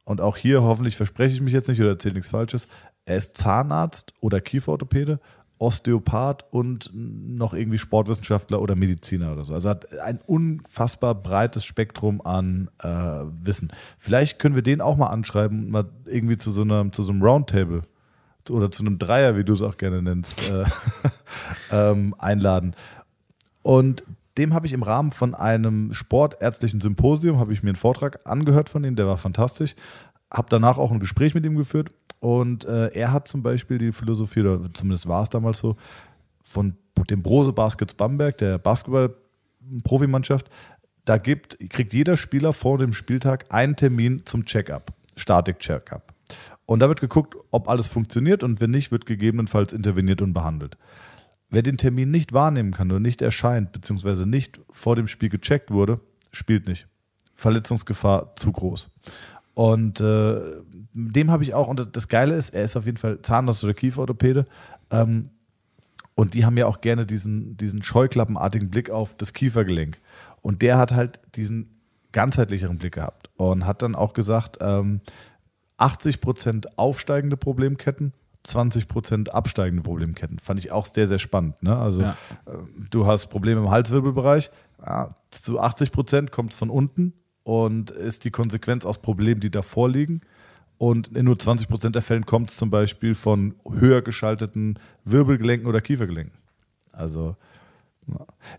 [0.06, 2.68] und auch hier hoffentlich verspreche ich mich jetzt nicht oder erzähle nichts Falsches,
[3.06, 5.20] er ist Zahnarzt oder Kieferorthopäde,
[5.58, 9.54] Osteopath und noch irgendwie Sportwissenschaftler oder Mediziner oder so.
[9.56, 13.72] Also hat ein unfassbar breites Spektrum an äh, Wissen.
[13.98, 17.12] Vielleicht können wir den auch mal anschreiben und mal irgendwie zu so, einer, zu so
[17.12, 17.84] einem Roundtable
[18.50, 20.66] oder zu einem Dreier, wie du es auch gerne nennst, äh,
[21.72, 22.76] ähm, einladen.
[23.62, 24.04] Und
[24.38, 28.70] dem habe ich im Rahmen von einem sportärztlichen Symposium, habe ich mir einen Vortrag angehört
[28.70, 29.76] von ihm, der war fantastisch.
[30.32, 33.92] Habe danach auch ein Gespräch mit ihm geführt und äh, er hat zum Beispiel die
[33.92, 35.78] Philosophie, oder zumindest war es damals so,
[36.42, 36.76] von
[37.10, 40.50] dem Brose Baskets Bamberg, der Basketball-Profimannschaft,
[41.06, 46.15] da gibt, kriegt jeder Spieler vor dem Spieltag einen Termin zum Check-up, Statik-Check-up.
[46.66, 50.78] Und da wird geguckt, ob alles funktioniert und wenn nicht, wird gegebenenfalls interveniert und behandelt.
[51.50, 55.70] Wer den Termin nicht wahrnehmen kann oder nicht erscheint, beziehungsweise nicht vor dem Spiel gecheckt
[55.70, 56.00] wurde,
[56.32, 56.88] spielt nicht.
[57.36, 58.90] Verletzungsgefahr zu groß.
[59.54, 60.42] Und äh,
[60.94, 63.74] dem habe ich auch, und das Geile ist, er ist auf jeden Fall Zahnarzt oder
[63.74, 64.46] Kieferorthopäde.
[64.90, 65.30] Ähm,
[66.16, 70.00] und die haben ja auch gerne diesen, diesen scheuklappenartigen Blick auf das Kiefergelenk.
[70.42, 75.02] Und der hat halt diesen ganzheitlicheren Blick gehabt und hat dann auch gesagt, ähm,
[75.78, 78.14] 80% aufsteigende Problemketten,
[78.46, 80.40] 20% absteigende Problemketten.
[80.40, 81.62] Fand ich auch sehr, sehr spannend.
[81.64, 81.76] Ne?
[81.76, 82.18] Also Ja.
[82.46, 82.52] äh,
[82.90, 84.52] du hast Probleme im Halswirbelbereich,
[85.32, 90.22] zu 80% kommt es von unten und ist die Konsequenz aus Problemen, die davor liegen.
[90.78, 95.82] Und in nur 20% der Fällen kommt es zum Beispiel von höher geschalteten Wirbelgelenken oder
[95.82, 96.38] Kiefergelenken.
[96.92, 97.36] Also.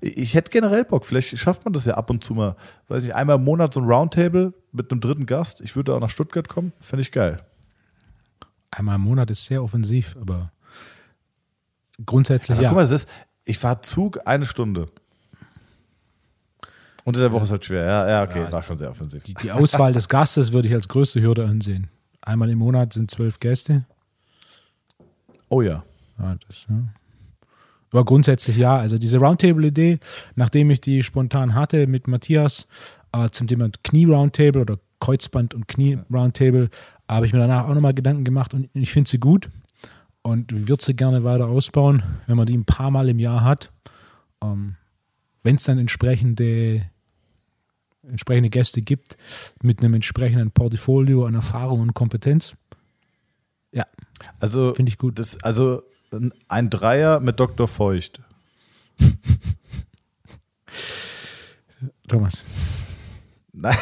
[0.00, 2.56] Ich hätte generell Bock, vielleicht schafft man das ja ab und zu mal,
[2.88, 5.60] weiß ich, einmal im Monat so ein Roundtable mit einem dritten Gast.
[5.60, 7.42] Ich würde auch nach Stuttgart kommen, fände ich geil.
[8.70, 10.50] Einmal im Monat ist sehr offensiv, aber
[12.04, 12.68] grundsätzlich Aber ja.
[12.70, 13.08] guck mal, ist,
[13.44, 14.88] ich fahre Zug eine Stunde.
[17.04, 17.84] Unter der Woche ist halt schwer.
[17.84, 18.52] Ja, ja okay, Ja.
[18.52, 19.22] war schon sehr offensiv.
[19.22, 21.88] Die, die Auswahl des Gastes würde ich als größte Hürde ansehen.
[22.20, 23.84] Einmal im Monat sind zwölf Gäste.
[25.48, 25.84] Oh ja.
[26.18, 26.74] Ja, das, ja.
[27.92, 28.76] Aber grundsätzlich ja.
[28.76, 29.98] Also diese Roundtable-Idee,
[30.34, 32.66] nachdem ich die spontan hatte mit Matthias
[33.12, 36.70] äh, zum Thema Knie-Roundtable oder Kreuzband- und Knie-Roundtable,
[37.08, 39.48] habe ich mir danach auch nochmal Gedanken gemacht und ich finde sie gut
[40.22, 43.72] und würde sie gerne weiter ausbauen, wenn man die ein paar Mal im Jahr hat.
[44.42, 44.74] Ähm,
[45.44, 46.82] wenn es dann entsprechende,
[48.02, 49.16] entsprechende Gäste gibt
[49.62, 52.56] mit einem entsprechenden Portfolio an Erfahrung und Kompetenz.
[53.70, 53.86] Ja,
[54.40, 55.18] Also, finde ich gut.
[55.20, 55.82] das, also
[56.48, 57.68] ein Dreier mit Dr.
[57.68, 58.20] Feucht.
[62.08, 62.44] Thomas.
[63.52, 63.76] Nein.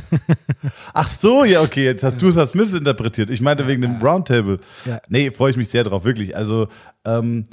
[0.92, 3.30] Ach so, ja, okay, jetzt hast du es hast missinterpretiert.
[3.30, 4.58] Ich meinte wegen dem Roundtable.
[4.84, 5.00] Ja.
[5.08, 6.36] Nee, freue ich mich sehr drauf, wirklich.
[6.36, 6.68] Also,
[7.04, 7.46] ähm,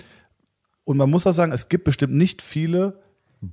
[0.86, 3.00] und man muss auch sagen, es gibt bestimmt nicht viele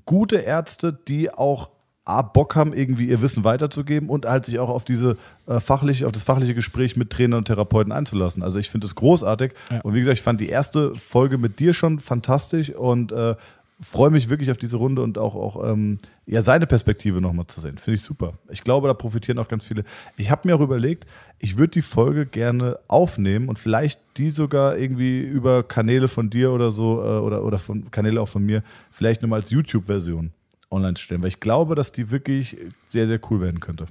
[0.06, 1.70] gute Ärzte, die auch
[2.06, 5.16] A, Bock haben, irgendwie ihr Wissen weiterzugeben und halt sich auch auf diese
[5.46, 8.44] äh, fachliche, auf das fachliche Gespräch mit Trainern und Therapeuten einzulassen.
[8.44, 9.52] Also ich finde es großartig.
[9.70, 9.80] Ja.
[9.80, 13.34] Und wie gesagt, ich fand die erste Folge mit dir schon fantastisch und äh,
[13.80, 17.60] freue mich wirklich auf diese Runde und auch, auch ähm, ja, seine Perspektive nochmal zu
[17.60, 17.76] sehen.
[17.76, 18.34] Finde ich super.
[18.50, 19.84] Ich glaube, da profitieren auch ganz viele.
[20.16, 21.06] Ich habe mir auch überlegt,
[21.40, 26.52] ich würde die Folge gerne aufnehmen und vielleicht die sogar irgendwie über Kanäle von dir
[26.52, 30.30] oder so äh, oder, oder von Kanäle auch von mir vielleicht nochmal als YouTube-Version
[30.70, 32.56] online stellen, weil ich glaube, dass die wirklich
[32.88, 33.86] sehr, sehr cool werden könnte.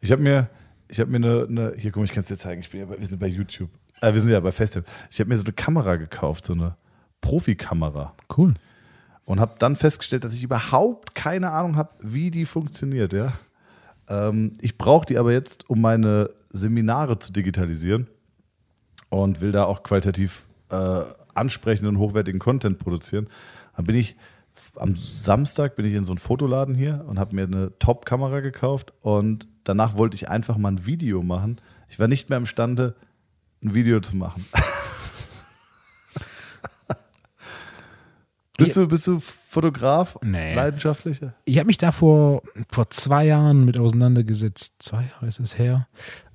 [0.00, 0.48] Ich habe mir,
[0.88, 2.80] ich habe mir eine, eine, hier guck mal, ich kann es dir zeigen, ich bin
[2.80, 4.88] ja bei, wir sind bei YouTube, äh, wir sind ja bei Festival.
[5.10, 6.76] Ich habe mir so eine Kamera gekauft, so eine
[7.20, 8.54] Profikamera Cool.
[9.24, 13.12] und habe dann festgestellt, dass ich überhaupt keine Ahnung habe, wie die funktioniert.
[13.12, 13.32] Ja?
[14.08, 18.08] Ähm, ich brauche die aber jetzt, um meine Seminare zu digitalisieren
[19.08, 21.02] und will da auch qualitativ äh,
[21.34, 23.28] ansprechenden und hochwertigen Content produzieren.
[23.76, 24.16] Dann bin ich
[24.76, 28.92] am Samstag bin ich in so einen Fotoladen hier und habe mir eine Top-Kamera gekauft
[29.00, 31.60] und danach wollte ich einfach mal ein Video machen.
[31.88, 32.96] Ich war nicht mehr imstande,
[33.62, 34.46] ein Video zu machen.
[38.58, 40.18] bist, du, bist du Fotograf?
[40.22, 40.54] Nee.
[40.54, 41.34] Leidenschaftlicher?
[41.44, 44.76] Ich habe mich da vor, vor zwei Jahren mit auseinandergesetzt.
[44.80, 45.88] Zwei Jahre ist es her.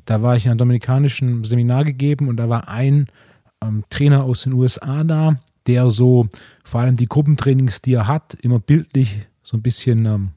[0.05, 3.07] Da war ich in einem dominikanischen Seminar gegeben und da war ein
[3.61, 6.27] ähm, Trainer aus den USA da, der so
[6.63, 10.29] vor allem die Gruppentrainings, die er hat, immer bildlich so ein bisschen ähm,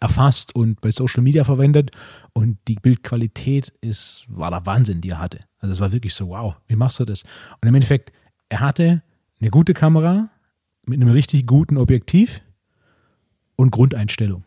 [0.00, 1.90] erfasst und bei Social Media verwendet
[2.32, 5.40] und die Bildqualität ist, war der Wahnsinn, die er hatte.
[5.58, 7.22] Also es war wirklich so, wow, wie machst du das?
[7.60, 8.12] Und im Endeffekt,
[8.48, 9.02] er hatte
[9.40, 10.30] eine gute Kamera
[10.86, 12.40] mit einem richtig guten Objektiv
[13.56, 14.44] und Grundeinstellung.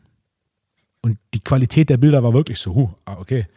[1.01, 3.47] Und die Qualität der Bilder war wirklich so, huh, ah, okay,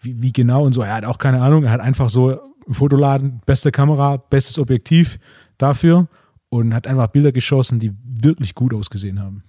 [0.00, 0.82] wie, wie genau und so.
[0.82, 5.18] Er hat auch keine Ahnung, er hat einfach so im Fotoladen, beste Kamera, bestes Objektiv
[5.58, 6.08] dafür
[6.48, 9.42] und hat einfach Bilder geschossen, die wirklich gut ausgesehen haben.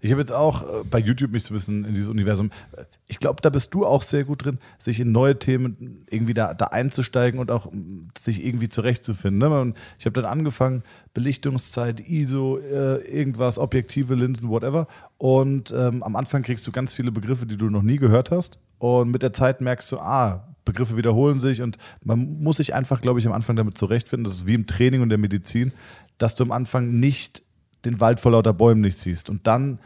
[0.00, 2.50] Ich habe jetzt auch äh, bei YouTube mich so ein bisschen in dieses Universum.
[3.06, 6.54] Ich glaube, da bist du auch sehr gut drin, sich in neue Themen irgendwie da,
[6.54, 7.70] da einzusteigen und auch
[8.18, 9.38] sich irgendwie zurechtzufinden.
[9.38, 9.74] Ne?
[9.98, 10.82] Ich habe dann angefangen,
[11.14, 14.86] Belichtungszeit, ISO, äh, irgendwas, objektive Linsen, whatever.
[15.16, 18.58] Und ähm, am Anfang kriegst du ganz viele Begriffe, die du noch nie gehört hast.
[18.78, 23.00] Und mit der Zeit merkst du, ah, Begriffe wiederholen sich und man muss sich einfach,
[23.00, 24.24] glaube ich, am Anfang damit zurechtfinden.
[24.24, 25.72] Das ist wie im Training und der Medizin,
[26.18, 27.42] dass du am Anfang nicht
[27.86, 29.30] den Wald vor lauter Bäumen nicht siehst.
[29.30, 29.78] Und dann,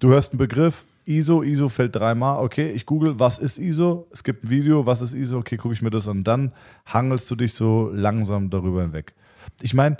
[0.00, 4.08] du hörst einen Begriff, ISO, ISO fällt dreimal, okay, ich google, was ist ISO?
[4.10, 5.38] Es gibt ein Video, was ist ISO?
[5.38, 6.24] Okay, gucke ich mir das an.
[6.24, 6.52] Dann
[6.86, 9.14] hangelst du dich so langsam darüber hinweg.
[9.60, 9.98] Ich meine,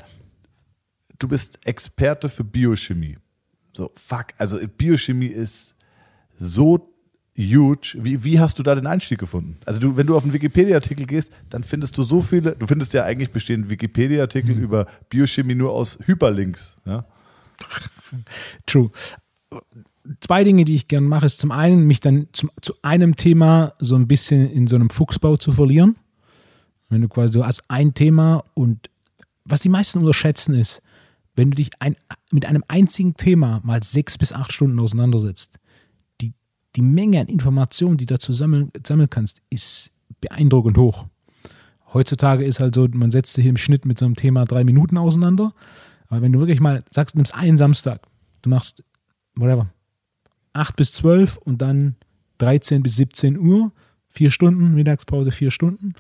[1.19, 3.19] du bist Experte für Biochemie.
[3.75, 5.75] So, fuck, also Biochemie ist
[6.39, 6.92] so
[7.37, 7.97] huge.
[7.99, 9.59] Wie, wie hast du da den Einstieg gefunden?
[9.65, 12.93] Also du, wenn du auf einen Wikipedia-Artikel gehst, dann findest du so viele, du findest
[12.93, 14.63] ja eigentlich bestehen Wikipedia-Artikel mhm.
[14.63, 16.77] über Biochemie nur aus Hyperlinks.
[16.85, 17.05] Ja?
[18.67, 18.91] True.
[20.21, 23.75] Zwei Dinge, die ich gerne mache, ist zum einen, mich dann zum, zu einem Thema
[23.79, 25.97] so ein bisschen in so einem Fuchsbau zu verlieren.
[26.89, 28.91] Wenn du quasi so hast ein Thema und
[29.45, 30.83] was die meisten unterschätzen ist,
[31.35, 31.97] wenn du dich ein,
[32.31, 35.59] mit einem einzigen Thema mal sechs bis acht Stunden auseinandersetzt,
[36.77, 41.07] die, Menge an Informationen, die du dazu sammeln, sammeln kannst, ist beeindruckend hoch.
[41.93, 44.97] Heutzutage ist halt so, man setzt sich im Schnitt mit so einem Thema drei Minuten
[44.97, 45.53] auseinander
[46.13, 48.07] aber wenn du wirklich mal sagst, nimmst einen Samstag,
[48.43, 48.85] du machst,
[49.35, 49.73] whatever,
[50.53, 51.97] 8 bis 12 und dann
[52.37, 53.73] 13 bis 17 Uhr,
[54.11, 55.95] vier Stunden, Mittagspause, vier Stunden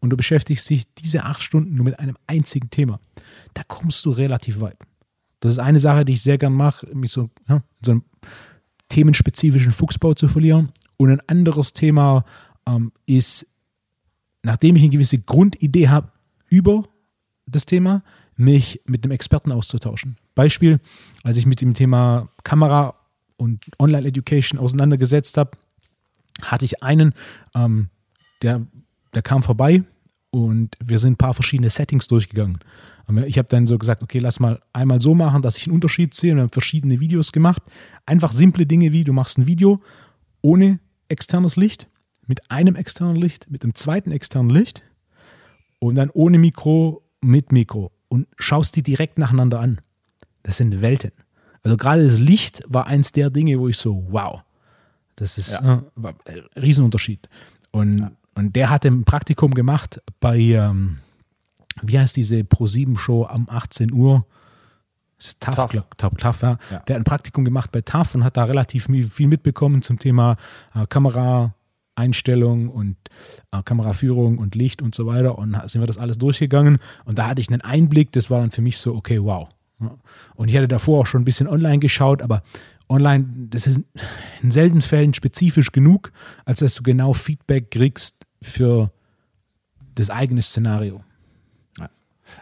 [0.00, 2.98] und du beschäftigst dich diese acht Stunden nur mit einem einzigen Thema,
[3.52, 4.78] da kommst du relativ weit.
[5.40, 8.00] Das ist eine Sache, die ich sehr gern mache, mich so, ja, so
[8.88, 10.72] themenspezifischen Fuchsbau zu verlieren.
[10.96, 12.24] Und ein anderes Thema
[12.66, 13.46] ähm, ist,
[14.42, 16.10] nachdem ich eine gewisse Grundidee habe
[16.48, 16.84] über
[17.46, 18.02] das Thema,
[18.36, 20.16] mich mit einem Experten auszutauschen.
[20.34, 20.80] Beispiel,
[21.24, 22.94] als ich mit dem Thema Kamera
[23.36, 25.52] und Online-Education auseinandergesetzt habe,
[26.42, 27.14] hatte ich einen,
[27.54, 27.88] ähm,
[28.42, 28.64] der,
[29.14, 29.82] der kam vorbei
[30.30, 32.58] und wir sind ein paar verschiedene Settings durchgegangen.
[33.26, 36.12] Ich habe dann so gesagt, okay, lass mal einmal so machen, dass ich einen Unterschied
[36.12, 37.62] sehe und wir haben verschiedene Videos gemacht.
[38.04, 39.80] Einfach simple Dinge wie, du machst ein Video
[40.42, 41.88] ohne externes Licht,
[42.26, 44.82] mit einem externen Licht, mit einem zweiten externen Licht
[45.78, 49.80] und dann ohne Mikro, mit Mikro und schaust die direkt nacheinander an.
[50.42, 51.12] Das sind Welten.
[51.62, 54.42] Also gerade das Licht war eins der Dinge, wo ich so, wow,
[55.16, 55.82] das ist ja.
[55.96, 57.28] äh, ein Riesenunterschied.
[57.70, 58.12] Und, ja.
[58.34, 60.98] und der hatte ein Praktikum gemacht bei, ähm,
[61.82, 64.26] wie heißt diese Pro-7-Show am 18 Uhr?
[65.18, 66.58] Das ist TAF, TAF, TAF ja.
[66.70, 66.78] ja.
[66.80, 70.36] Der hat ein Praktikum gemacht bei TAF und hat da relativ viel mitbekommen zum Thema
[70.74, 71.54] äh, Kamera,
[71.96, 72.96] Einstellung und
[73.50, 75.36] äh, Kameraführung und Licht und so weiter.
[75.38, 76.78] Und sind wir das alles durchgegangen.
[77.04, 79.48] Und da hatte ich einen Einblick, das war dann für mich so, okay, wow.
[80.34, 82.42] Und ich hatte davor auch schon ein bisschen online geschaut, aber
[82.88, 83.82] online, das ist
[84.42, 86.12] in seltenen Fällen spezifisch genug,
[86.44, 88.90] als dass du genau Feedback kriegst für
[89.94, 91.02] das eigene Szenario.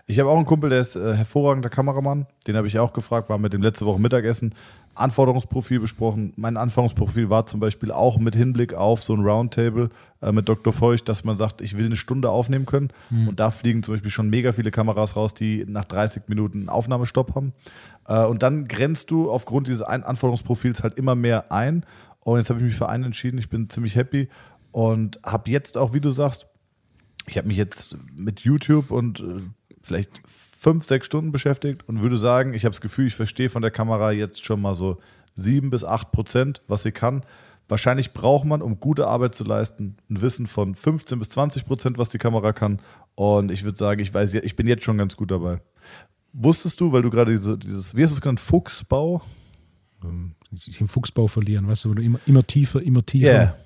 [0.07, 2.27] Ich habe auch einen Kumpel, der ist äh, hervorragender Kameramann.
[2.47, 4.55] Den habe ich auch gefragt, war mit dem letzte Woche Mittagessen.
[4.95, 6.33] Anforderungsprofil besprochen.
[6.37, 9.91] Mein Anforderungsprofil war zum Beispiel auch mit Hinblick auf so ein Roundtable
[10.23, 10.73] äh, mit Dr.
[10.73, 12.89] Feucht, dass man sagt, ich will eine Stunde aufnehmen können.
[13.11, 13.29] Mhm.
[13.29, 17.35] Und da fliegen zum Beispiel schon mega viele Kameras raus, die nach 30 Minuten Aufnahmestopp
[17.35, 17.53] haben.
[18.09, 21.85] Äh, und dann grenzt du aufgrund dieses Anforderungsprofils halt immer mehr ein.
[22.21, 23.39] Und jetzt habe ich mich für einen entschieden.
[23.39, 24.29] Ich bin ziemlich happy
[24.73, 26.47] und habe jetzt auch, wie du sagst,
[27.27, 29.43] ich habe mich jetzt mit YouTube und äh,
[29.87, 33.63] vielleicht fünf, sechs Stunden beschäftigt und würde sagen, ich habe das Gefühl, ich verstehe von
[33.63, 34.99] der Kamera jetzt schon mal so
[35.35, 37.23] sieben bis acht Prozent, was sie kann.
[37.69, 41.99] Wahrscheinlich braucht man, um gute Arbeit zu leisten, ein Wissen von 15 bis 20 Prozent,
[41.99, 42.81] was die Kamera kann.
[43.15, 45.57] Und ich würde sagen, ich weiß, ich bin jetzt schon ganz gut dabei.
[46.33, 49.23] Wusstest du, weil du gerade diese, dieses, wie hast du es genannt, Fuchsbau?
[50.53, 53.27] Sich im Fuchsbau verlieren, weißt du immer, immer tiefer, immer tiefer.
[53.27, 53.57] Yeah.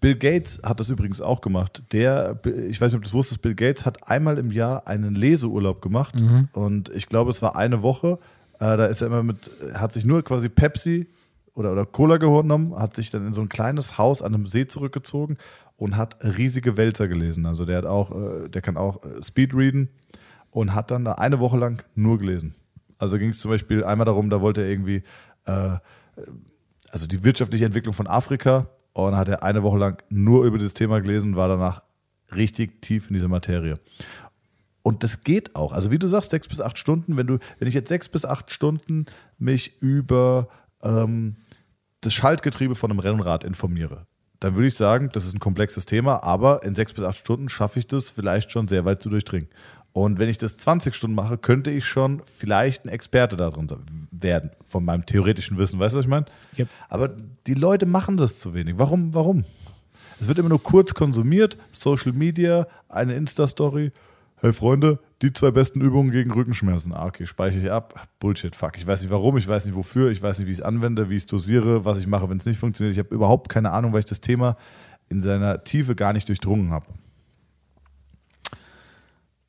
[0.00, 1.82] Bill Gates hat das übrigens auch gemacht.
[1.92, 2.38] Der,
[2.68, 5.82] ich weiß nicht, ob du das wusstest, Bill Gates hat einmal im Jahr einen Leseurlaub
[5.82, 6.48] gemacht mhm.
[6.52, 8.18] und ich glaube, es war eine Woche.
[8.54, 11.08] Äh, da ist er immer mit, hat sich nur quasi Pepsi
[11.54, 14.66] oder, oder Cola genommen, hat sich dann in so ein kleines Haus an einem See
[14.66, 15.38] zurückgezogen
[15.76, 17.46] und hat riesige Wälzer gelesen.
[17.46, 19.88] Also der hat auch, äh, der kann auch äh, Speedreaden
[20.50, 22.54] und hat dann da eine Woche lang nur gelesen.
[22.98, 25.02] Also ging es zum Beispiel einmal darum, da wollte er irgendwie,
[25.44, 25.78] äh,
[26.90, 28.68] also die wirtschaftliche Entwicklung von Afrika
[29.04, 31.82] und hat er eine Woche lang nur über dieses Thema gelesen und war danach
[32.34, 33.78] richtig tief in dieser Materie.
[34.82, 35.72] Und das geht auch.
[35.72, 38.24] Also wie du sagst, sechs bis acht Stunden, wenn du, wenn ich jetzt sechs bis
[38.24, 39.06] acht Stunden
[39.38, 40.48] mich über
[40.82, 41.36] ähm,
[42.00, 44.06] das Schaltgetriebe von einem Rennrad informiere,
[44.40, 47.48] dann würde ich sagen, das ist ein komplexes Thema, aber in sechs bis acht Stunden
[47.48, 49.48] schaffe ich das vielleicht schon sehr weit zu durchdringen.
[49.96, 53.66] Und wenn ich das 20 Stunden mache, könnte ich schon vielleicht ein Experte darin
[54.10, 55.78] werden, von meinem theoretischen Wissen.
[55.78, 56.26] Weißt du, was ich meine?
[56.58, 56.68] Yep.
[56.90, 58.74] Aber die Leute machen das zu wenig.
[58.76, 59.14] Warum?
[59.14, 59.46] Warum?
[60.20, 63.90] Es wird immer nur kurz konsumiert, Social Media, eine Insta-Story.
[64.42, 66.92] Hey Freunde, die zwei besten Übungen gegen Rückenschmerzen.
[66.92, 68.06] Ah, okay, speichere ich ab.
[68.20, 68.76] Bullshit, fuck.
[68.76, 71.08] Ich weiß nicht warum, ich weiß nicht wofür, ich weiß nicht, wie ich es anwende,
[71.08, 72.92] wie ich es dosiere, was ich mache, wenn es nicht funktioniert.
[72.92, 74.58] Ich habe überhaupt keine Ahnung, weil ich das Thema
[75.08, 76.84] in seiner Tiefe gar nicht durchdrungen habe.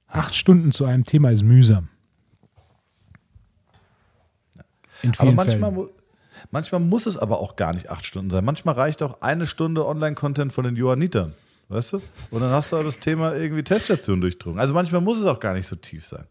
[0.08, 1.90] Acht Stunden zu einem Thema ist mühsam.
[5.04, 5.90] In vielen aber manchmal, Fällen.
[6.52, 8.44] manchmal muss es aber auch gar nicht acht Stunden sein.
[8.44, 11.34] Manchmal reicht auch eine Stunde Online-Content von den Johannitern.
[11.70, 12.02] Weißt du?
[12.32, 14.60] Und dann hast du auch das Thema irgendwie Teststation durchdrungen.
[14.60, 16.26] Also manchmal muss es auch gar nicht so tief sein.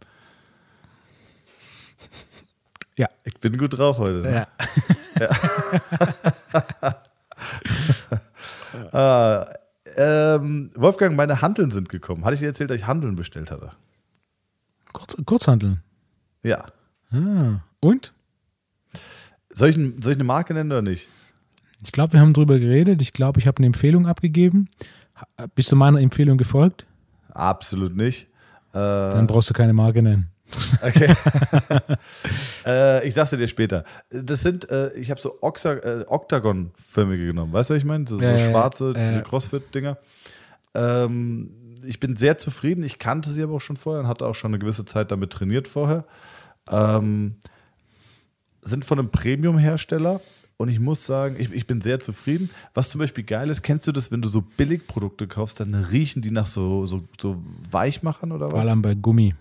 [2.96, 3.08] Ja.
[3.24, 4.22] Ich bin gut drauf heute.
[4.22, 4.46] Ne?
[5.20, 5.28] Ja.
[6.82, 7.00] ja.
[8.92, 9.46] ah,
[9.96, 12.24] ähm, Wolfgang, meine Handeln sind gekommen.
[12.24, 13.72] Hatte ich dir erzählt, dass ich Handeln bestellt hatte?
[14.92, 15.82] Kurz, Kurzhandeln?
[16.42, 16.66] Ja.
[17.11, 18.12] Ah, und?
[19.52, 21.09] Soll ich, soll ich eine Marke nennen oder nicht?
[21.85, 23.02] Ich glaube, wir haben darüber geredet.
[23.02, 24.68] Ich glaube, ich habe eine Empfehlung abgegeben.
[25.54, 26.87] Bist du meiner Empfehlung gefolgt?
[27.30, 28.28] Absolut nicht.
[28.72, 30.30] Äh, Dann brauchst du keine Marke nennen.
[30.82, 31.12] Okay.
[32.66, 33.85] äh, ich sag's dir später.
[34.11, 37.52] Das sind, äh, ich habe so äh, Octagon-förmige genommen.
[37.52, 38.06] Weißt du, was ich meine?
[38.06, 39.98] So, so äh, schwarze, diese Crossfit-Dinger.
[40.74, 41.50] Ähm,
[41.85, 42.85] ich bin sehr zufrieden.
[42.85, 45.32] Ich kannte sie aber auch schon vorher und hatte auch schon eine gewisse Zeit damit
[45.32, 46.04] trainiert vorher.
[46.70, 47.37] Ähm,
[48.62, 50.20] sind von einem Premium-Hersteller
[50.56, 52.50] und ich muss sagen, ich, ich bin sehr zufrieden.
[52.74, 56.22] Was zum Beispiel geil ist, kennst du das, wenn du so Billigprodukte kaufst, dann riechen
[56.22, 58.52] die nach so, so, so Weichmachern oder was?
[58.52, 59.35] Vor allem bei Gummi.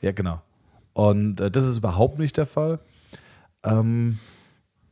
[0.00, 0.42] Ja, genau.
[0.92, 2.80] Und äh, das ist überhaupt nicht der Fall.
[3.62, 4.18] Ähm,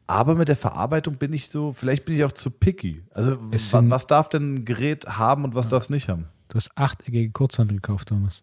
[0.06, 3.02] aber mit der Verarbeitung bin ich so, vielleicht bin ich auch zu picky.
[3.12, 5.72] Also, was, was darf denn ein Gerät haben und was ja.
[5.72, 6.26] darf es nicht haben?
[6.48, 8.42] Du hast achteckige Kurzhandel gekauft, Thomas.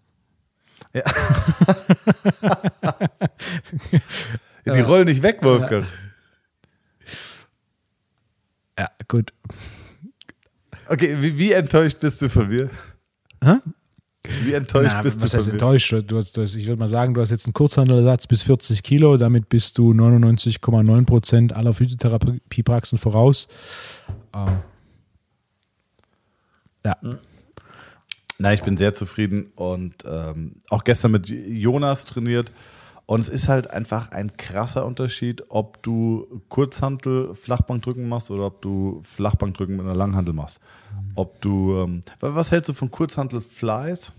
[0.93, 1.04] Ja.
[4.65, 5.86] ja die rollen nicht weg, Wolfgang.
[8.78, 9.34] Ja, gut.
[10.88, 12.69] Okay, wie, wie enttäuscht bist du von mir?
[13.41, 13.60] Hä?
[14.44, 15.38] Wie enttäuscht Na, bist was du?
[15.38, 15.94] Was heißt enttäuscht?
[16.08, 19.50] Du hast, ich würde mal sagen, du hast jetzt einen Kurzhandelsatz bis 40 Kilo, damit
[19.50, 23.50] bist du 99,9 Prozent aller Physiotherapiepraxen voraus.
[24.34, 24.60] Ähm,
[26.86, 26.98] ja.
[28.40, 32.52] Na, ich bin sehr zufrieden und ähm, auch gestern mit Jonas trainiert.
[33.06, 38.62] Und es ist halt einfach ein krasser Unterschied, ob du Kurzhantel Flachbankdrücken machst oder ob
[38.62, 40.62] du Flachbankdrücken mit einer Langhantel machst.
[41.15, 44.13] Ob du, ähm, was hältst du von Kurzhantel Flies?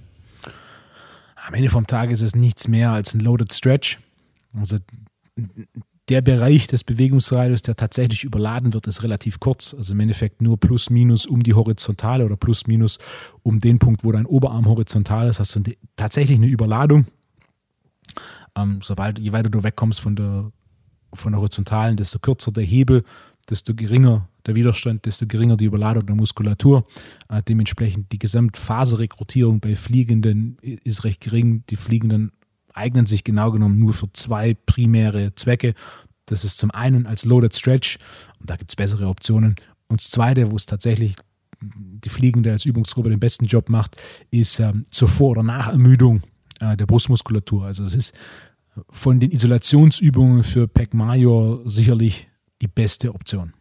[1.47, 3.99] Am Ende vom Tag ist es nichts mehr als ein Loaded Stretch.
[4.57, 4.77] Also
[6.09, 9.75] der Bereich des Bewegungsradius, der tatsächlich überladen wird, ist relativ kurz.
[9.75, 12.99] Also im Endeffekt nur plus minus um die Horizontale oder plus minus
[13.43, 15.63] um den Punkt, wo dein Oberarm horizontal ist, hast du
[15.97, 17.07] tatsächlich eine Überladung.
[18.55, 20.53] Ähm, sobald, je weiter du wegkommst von der,
[21.13, 23.03] von der horizontalen, desto kürzer der Hebel,
[23.49, 26.85] desto geringer der Widerstand, desto geringer die Überladung der Muskulatur.
[27.29, 31.65] Äh, dementsprechend die Gesamtfaserrekrutierung bei Fliegenden ist recht gering.
[31.71, 32.33] Die Fliegenden
[32.73, 35.75] eignen sich genau genommen nur für zwei primäre Zwecke.
[36.27, 37.99] Das ist zum einen als Loaded Stretch,
[38.41, 39.55] und da gibt es bessere Optionen.
[39.89, 41.17] Und das zweite, wo es tatsächlich
[41.61, 43.97] die Fliegende als Übungsgruppe den besten Job macht,
[44.31, 46.23] ist ähm, zur Vor- oder Nachermüdung
[46.61, 47.65] äh, der Brustmuskulatur.
[47.65, 48.15] Also es ist
[48.91, 52.29] von den Isolationsübungen für Pec Major sicherlich
[52.61, 53.53] die beste Option.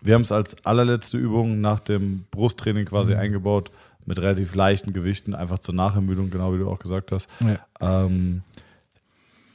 [0.00, 3.20] Wir haben es als allerletzte Übung nach dem Brusttraining quasi mhm.
[3.20, 3.70] eingebaut,
[4.06, 7.28] mit relativ leichten Gewichten, einfach zur Nachermüdung, genau wie du auch gesagt hast.
[7.40, 7.58] Ja.
[7.80, 8.42] Ähm,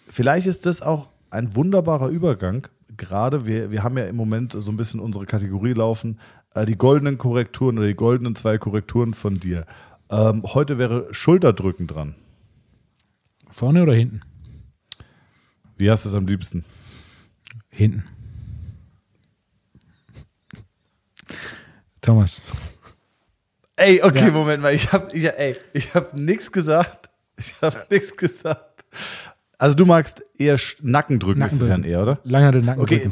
[0.07, 2.67] vielleicht ist das auch ein wunderbarer Übergang.
[2.95, 6.19] Gerade, wir, wir haben ja im Moment so ein bisschen unsere Kategorie laufen,
[6.53, 9.65] äh, die goldenen Korrekturen oder die goldenen zwei Korrekturen von dir.
[10.09, 12.13] Ähm, heute wäre Schulterdrücken dran.
[13.49, 14.21] Vorne oder hinten?
[15.77, 16.63] Wie hast du es am liebsten?
[17.69, 18.03] Hinten.
[22.01, 22.41] Thomas.
[23.75, 24.31] Ey, okay, ja.
[24.31, 24.73] Moment mal.
[24.73, 25.29] Ich habe ich,
[25.73, 27.09] ich hab nichts gesagt.
[27.37, 28.85] Ich habe nichts gesagt.
[29.57, 31.45] Also du magst eher Nackendrücken, Nackendrücken.
[31.45, 32.19] ist es ja eher, oder?
[32.23, 33.07] Langer Nackendrücken.
[33.07, 33.11] Okay,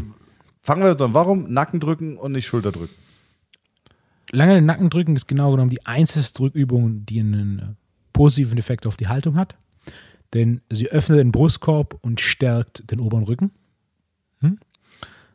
[0.61, 1.13] fangen wir jetzt an.
[1.13, 2.95] Warum Nackendrücken und nicht Schulterdrücken?
[4.31, 7.77] Lange Nackendrücken ist genau genommen die einzige Drückübung, die einen
[8.13, 9.55] positiven Effekt auf die Haltung hat.
[10.33, 13.51] denn sie öffnet den Brustkorb und stärkt den oberen Rücken.
[14.39, 14.59] Hm?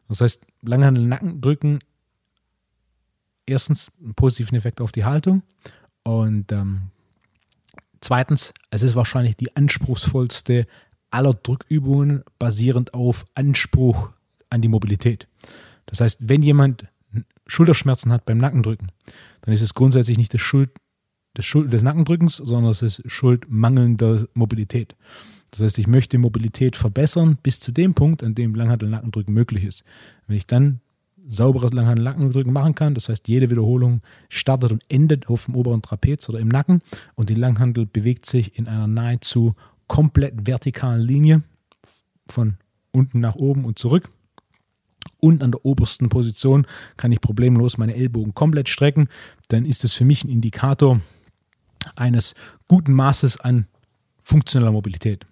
[0.08, 1.80] Das heißt, Langhandel Nackendrücken
[3.46, 5.42] erstens einen positiven Effekt auf die Haltung
[6.02, 6.90] und ähm,
[8.00, 10.66] zweitens, es ist wahrscheinlich die anspruchsvollste
[11.10, 14.10] aller Drückübungen basierend auf Anspruch
[14.50, 15.26] an die Mobilität.
[15.86, 16.86] Das heißt, wenn jemand
[17.46, 18.92] Schulterschmerzen hat beim Nackendrücken,
[19.42, 20.70] dann ist es grundsätzlich nicht das Schuld,
[21.34, 24.96] das Schuld des Nackendrückens, sondern es ist Schuld mangelnder Mobilität.
[25.50, 29.84] Das heißt, ich möchte Mobilität verbessern bis zu dem Punkt, an dem Langhantel-Nackendrücken möglich ist.
[30.26, 30.80] Wenn ich dann
[31.28, 36.28] sauberes Langhantel-Nackendrücken machen kann, das heißt, jede Wiederholung startet und endet auf dem oberen Trapez
[36.28, 36.82] oder im Nacken
[37.14, 39.54] und die Langhantel bewegt sich in einer nahezu
[39.88, 41.42] komplett vertikalen Linie
[42.28, 42.56] von
[42.92, 44.10] unten nach oben und zurück.
[45.20, 46.66] Und an der obersten Position
[46.96, 49.08] kann ich problemlos meine Ellbogen komplett strecken.
[49.48, 51.00] Dann ist es für mich ein Indikator
[51.94, 52.34] eines
[52.68, 53.66] guten Maßes an
[54.22, 55.24] funktioneller Mobilität.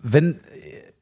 [0.00, 0.40] Wenn,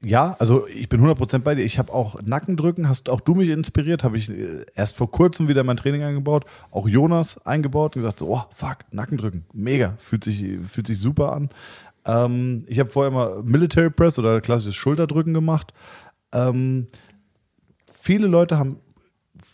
[0.03, 1.65] ja, also ich bin 100% bei dir.
[1.65, 2.89] Ich habe auch Nackendrücken.
[2.89, 4.05] Hast auch du mich inspiriert?
[4.05, 6.45] Habe ich äh, erst vor kurzem wieder mein Training eingebaut.
[6.71, 9.47] Auch Jonas eingebaut und gesagt so, oh, fuck, Nackendrücken.
[9.53, 9.95] Mega.
[9.99, 11.51] Fühlt sich, fühlt sich super an.
[12.05, 15.73] Ähm, ich habe vorher mal Military Press oder klassisches Schulterdrücken gemacht.
[16.33, 16.87] Ähm,
[17.91, 18.79] viele Leute haben,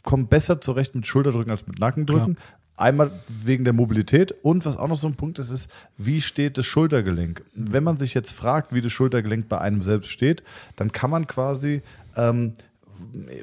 [0.03, 2.34] kommen besser zurecht mit Schulterdrücken als mit Nackendrücken.
[2.34, 2.47] Klar.
[2.76, 6.56] Einmal wegen der Mobilität und was auch noch so ein Punkt ist, ist, wie steht
[6.56, 7.44] das Schultergelenk?
[7.54, 10.42] Wenn man sich jetzt fragt, wie das Schultergelenk bei einem selbst steht,
[10.76, 11.82] dann kann man quasi,
[12.16, 12.54] ähm,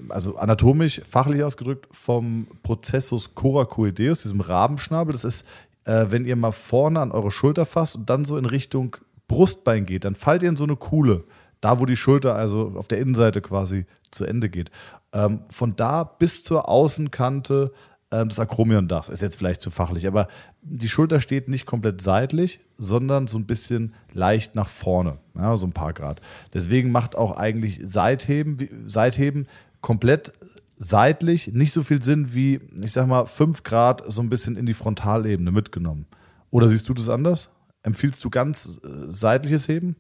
[0.10, 5.46] also anatomisch, fachlich ausgedrückt, vom Prozessus coracoideus, diesem Rabenschnabel, das ist,
[5.86, 9.86] äh, wenn ihr mal vorne an eure Schulter fasst und dann so in Richtung Brustbein
[9.86, 11.24] geht, dann fallt ihr in so eine Kuhle,
[11.62, 14.72] da wo die Schulter also auf der Innenseite quasi zu Ende geht.
[15.14, 17.72] Ähm, von da bis zur Außenkante
[18.12, 19.10] ähm, des Akromion-Dachs.
[19.10, 20.28] Ist jetzt vielleicht zu fachlich, aber
[20.62, 25.68] die Schulter steht nicht komplett seitlich, sondern so ein bisschen leicht nach vorne, ja, so
[25.68, 26.22] ein paar Grad.
[26.54, 28.58] Deswegen macht auch eigentlich Seitheben,
[28.88, 29.48] Seitheben
[29.82, 30.34] komplett
[30.80, 34.66] seitlich nicht so viel Sinn wie, ich sag mal, 5 Grad so ein bisschen in
[34.66, 36.06] die Frontalebene mitgenommen.
[36.52, 37.50] Oder siehst du das anders?
[37.84, 39.96] Empfiehlst du ganz äh, seitliches Heben?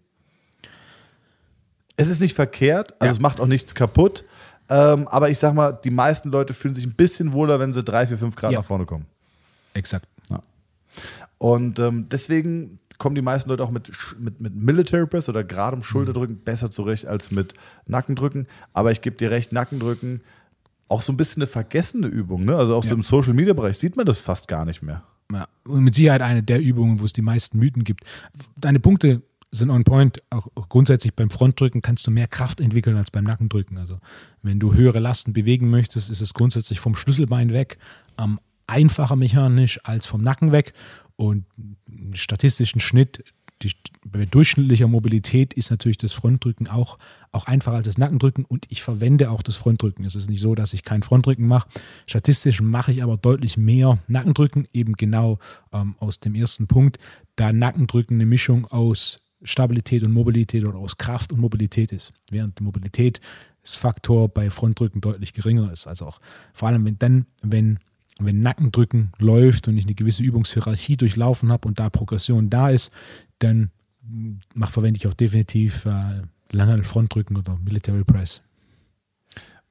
[1.97, 3.11] Es ist nicht verkehrt, also ja.
[3.11, 4.23] es macht auch nichts kaputt.
[4.69, 7.83] Ähm, aber ich sag mal, die meisten Leute fühlen sich ein bisschen wohler, wenn sie
[7.83, 8.59] drei, vier, fünf Grad ja.
[8.59, 9.05] nach vorne kommen.
[9.73, 10.07] Exakt.
[10.29, 10.43] Ja.
[11.37, 15.81] Und ähm, deswegen kommen die meisten Leute auch mit, mit, mit Military Press oder geradem
[15.81, 16.43] Schulterdrücken mhm.
[16.43, 17.53] besser zurecht als mit
[17.87, 18.47] Nackendrücken.
[18.73, 20.21] Aber ich gebe dir recht, Nackendrücken
[20.89, 22.45] auch so ein bisschen eine vergessene Übung.
[22.45, 22.55] Ne?
[22.55, 22.89] Also auch ja.
[22.89, 25.03] so im Social Media Bereich sieht man das fast gar nicht mehr.
[25.31, 28.03] Ja, und mit Sicherheit eine der Übungen, wo es die meisten Mythen gibt.
[28.57, 29.21] Deine Punkte
[29.51, 30.21] sind on point.
[30.29, 33.77] Auch grundsätzlich beim Frontdrücken kannst du mehr Kraft entwickeln als beim Nackendrücken.
[33.77, 33.99] Also
[34.41, 37.77] wenn du höhere Lasten bewegen möchtest, ist es grundsätzlich vom Schlüsselbein weg
[38.17, 40.73] ähm, einfacher mechanisch als vom Nacken weg.
[41.15, 41.45] Und
[42.13, 43.23] statistischen Schnitt
[43.61, 43.71] die,
[44.05, 46.97] bei durchschnittlicher Mobilität ist natürlich das Frontdrücken auch,
[47.31, 50.05] auch einfacher als das Nackendrücken und ich verwende auch das Frontdrücken.
[50.05, 51.67] Es ist nicht so, dass ich kein Frontdrücken mache.
[52.05, 55.39] Statistisch mache ich aber deutlich mehr Nackendrücken, eben genau
[55.73, 56.99] ähm, aus dem ersten Punkt,
[57.35, 62.13] da Nackendrücken eine Mischung aus Stabilität und Mobilität oder aus Kraft und Mobilität ist.
[62.29, 65.87] Während die Mobilitätsfaktor bei Frontdrücken deutlich geringer ist.
[65.87, 66.19] Also auch
[66.53, 67.79] vor allem, wenn dann, wenn,
[68.19, 72.91] wenn Nackendrücken läuft und ich eine gewisse Übungshierarchie durchlaufen habe und da Progression da ist,
[73.39, 73.71] dann
[74.53, 76.21] mach, verwende ich auch definitiv äh,
[76.51, 78.41] lange Frontdrücken oder Military Press.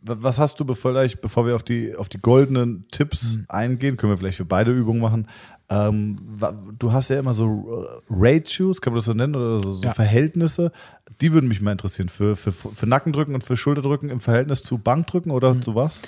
[0.09, 3.44] Was hast du, bevor, bevor wir auf die, auf die goldenen Tipps mhm.
[3.48, 5.28] eingehen, können wir vielleicht für beide Übungen machen.
[5.70, 6.38] Ähm,
[6.78, 9.84] du hast ja immer so äh, Ratios, kann man das so nennen, oder so, so
[9.84, 9.92] ja.
[9.92, 10.72] Verhältnisse.
[11.20, 12.09] Die würden mich mal interessieren.
[12.09, 15.62] Für, für, für Nackendrücken und für Schulterdrücken im Verhältnis zu Bankdrücken oder mhm.
[15.62, 16.00] zu was?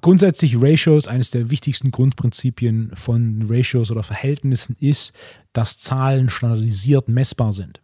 [0.00, 5.12] Grundsätzlich Ratios, eines der wichtigsten Grundprinzipien von Ratios oder Verhältnissen ist,
[5.52, 7.80] dass Zahlen standardisiert messbar sind.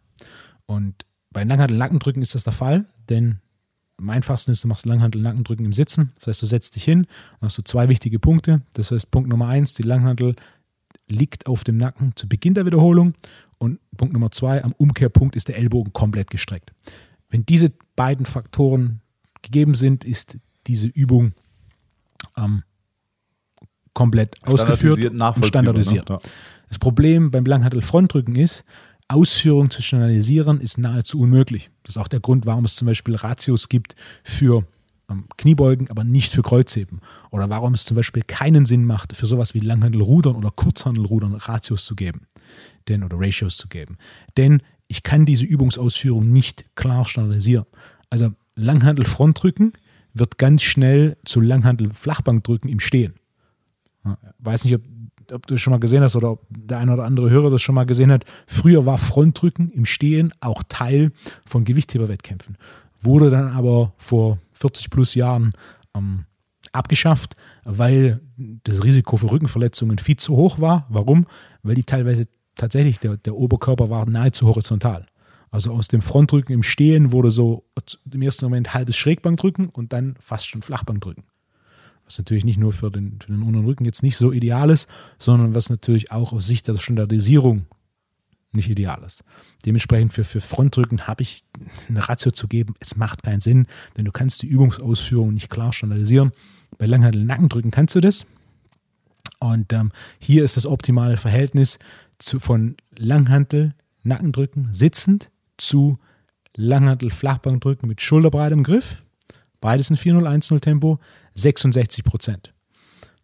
[0.65, 3.39] Und bei Langhantel-Nackendrücken ist das der Fall, denn
[4.01, 6.11] am einfachsten ist, du machst Langhantel-Nackendrücken im Sitzen.
[6.15, 7.05] Das heißt, du setzt dich hin
[7.39, 8.61] und hast du zwei wichtige Punkte.
[8.73, 10.35] Das heißt, Punkt Nummer eins, die Langhantel
[11.07, 13.13] liegt auf dem Nacken zu Beginn der Wiederholung.
[13.57, 16.71] Und Punkt Nummer zwei, am Umkehrpunkt ist der Ellbogen komplett gestreckt.
[17.29, 19.01] Wenn diese beiden Faktoren
[19.41, 20.37] gegeben sind, ist
[20.67, 21.33] diese Übung
[22.37, 22.63] ähm,
[23.93, 26.09] komplett ausgeführt und standardisiert.
[26.09, 26.19] Ne?
[26.69, 28.63] Das Problem beim Langhantel-Frontdrücken ist,
[29.11, 31.69] Ausführung zu standardisieren ist nahezu unmöglich.
[31.83, 34.65] Das ist auch der Grund, warum es zum Beispiel Ratios gibt für
[35.09, 37.01] ähm, Kniebeugen, aber nicht für Kreuzheben.
[37.29, 41.85] Oder warum es zum Beispiel keinen Sinn macht, für sowas wie Langhandelrudern oder Kurzhandelrudern Ratios
[41.85, 42.27] zu geben.
[42.87, 43.97] Denn, oder Ratios zu geben.
[44.37, 47.65] Denn ich kann diese Übungsausführung nicht klar standardisieren.
[48.09, 49.73] Also Langhandel-Frontdrücken
[50.13, 53.15] wird ganz schnell zu Langhandel-Flachbankdrücken im Stehen.
[54.03, 54.81] Ja, weiß nicht, ob
[55.31, 57.61] ob du das schon mal gesehen hast oder ob der eine oder andere Hörer das
[57.61, 58.25] schon mal gesehen hat.
[58.47, 61.11] Früher war Frontdrücken im Stehen auch Teil
[61.45, 62.57] von Gewichtheberwettkämpfen.
[62.99, 65.53] Wurde dann aber vor 40 plus Jahren
[65.95, 66.25] ähm,
[66.71, 70.85] abgeschafft, weil das Risiko für Rückenverletzungen viel zu hoch war.
[70.89, 71.25] Warum?
[71.63, 75.05] Weil die teilweise tatsächlich, der, der Oberkörper war nahezu horizontal.
[75.49, 77.65] Also aus dem Frontdrücken im Stehen wurde so
[78.09, 81.25] im ersten Moment halbes Schrägbankdrücken und dann fast schon Flachbankdrücken.
[82.11, 84.89] Was natürlich nicht nur für den, für den unteren Rücken jetzt nicht so ideal ist,
[85.17, 87.67] sondern was natürlich auch aus Sicht der Standardisierung
[88.51, 89.23] nicht ideal ist.
[89.65, 91.45] Dementsprechend für, für Frontdrücken habe ich
[91.87, 92.73] eine Ratio zu geben.
[92.81, 96.33] Es macht keinen Sinn, denn du kannst die Übungsausführung nicht klar standardisieren.
[96.77, 98.25] Bei Langhandel Nackendrücken kannst du das.
[99.39, 101.79] Und ähm, hier ist das optimale Verhältnis
[102.19, 105.97] zu, von Langhantel, Nackendrücken sitzend zu
[106.57, 109.01] Langhantel, Flachbankdrücken mit schulterbreitem Griff.
[109.61, 110.99] Beides in 4-0-1-0 Tempo,
[111.35, 112.53] 66 Prozent.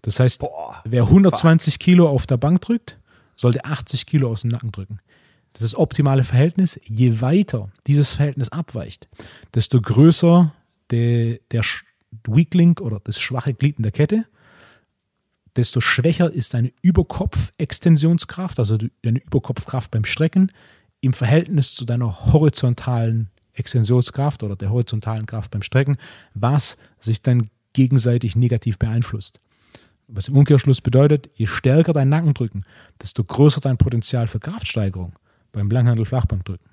[0.03, 1.79] Das heißt, Boah, wer 120 fuck.
[1.81, 2.97] Kilo auf der Bank drückt,
[3.35, 4.99] sollte 80 Kilo aus dem Nacken drücken.
[5.53, 6.79] Das ist das optimale Verhältnis.
[6.85, 9.09] Je weiter dieses Verhältnis abweicht,
[9.55, 10.53] desto größer
[10.91, 11.63] der, der
[12.27, 14.25] Weak Link oder das schwache Glied in der Kette,
[15.55, 20.51] desto schwächer ist deine Überkopfextensionskraft, also deine Überkopfkraft beim Strecken
[21.01, 25.97] im Verhältnis zu deiner horizontalen Extensionskraft oder der horizontalen Kraft beim Strecken,
[26.34, 29.39] was sich dann gegenseitig negativ beeinflusst.
[30.08, 32.66] Was im Umkehrschluss bedeutet, je stärker dein Nackendrücken,
[33.01, 35.14] desto größer dein Potenzial für Kraftsteigerung
[35.51, 36.70] beim Langhandel-Flachbankdrücken.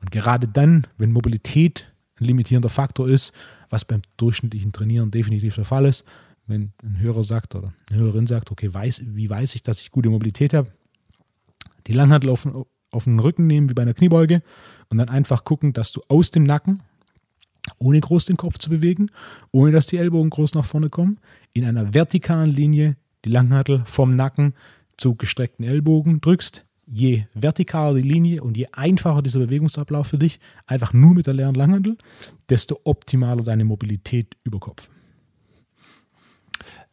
[0.00, 3.32] Und gerade dann, wenn Mobilität ein limitierender Faktor ist,
[3.68, 6.04] was beim durchschnittlichen Trainieren definitiv der Fall ist,
[6.46, 9.90] wenn ein Hörer sagt oder eine Hörerin sagt, okay, weiß, wie weiß ich, dass ich
[9.90, 10.72] gute Mobilität habe?
[11.86, 12.46] Die Langhandel auf,
[12.90, 14.42] auf den Rücken nehmen, wie bei einer Kniebeuge,
[14.92, 16.82] und dann einfach gucken, dass du aus dem Nacken,
[17.78, 19.10] ohne groß den Kopf zu bewegen,
[19.50, 21.18] ohne dass die Ellbogen groß nach vorne kommen,
[21.54, 24.52] in einer vertikalen Linie die Langhantel vom Nacken
[24.98, 26.66] zu gestreckten Ellbogen drückst.
[26.84, 31.32] Je vertikaler die Linie und je einfacher dieser Bewegungsablauf für dich, einfach nur mit der
[31.32, 31.96] leeren Langhantel,
[32.50, 34.90] desto optimaler deine Mobilität über Kopf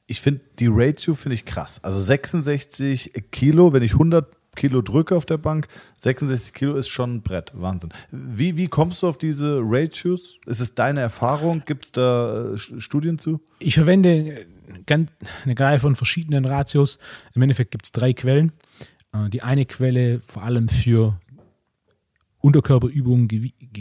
[0.09, 1.83] ich finde die Ratio finde ich krass.
[1.83, 7.15] Also 66 Kilo, wenn ich 100 Kilo drücke auf der Bank, 66 Kilo ist schon
[7.15, 7.51] ein Brett.
[7.55, 7.89] Wahnsinn.
[8.11, 10.37] Wie, wie kommst du auf diese Ratios?
[10.45, 11.63] Ist es deine Erfahrung?
[11.65, 13.39] Gibt es da äh, Studien zu?
[13.59, 14.45] Ich verwende
[14.87, 16.99] eine Reihe von verschiedenen Ratios.
[17.33, 18.51] Im Endeffekt gibt es drei Quellen.
[19.13, 21.19] Äh, die eine Quelle vor allem für
[22.39, 23.27] Unterkörperübungen,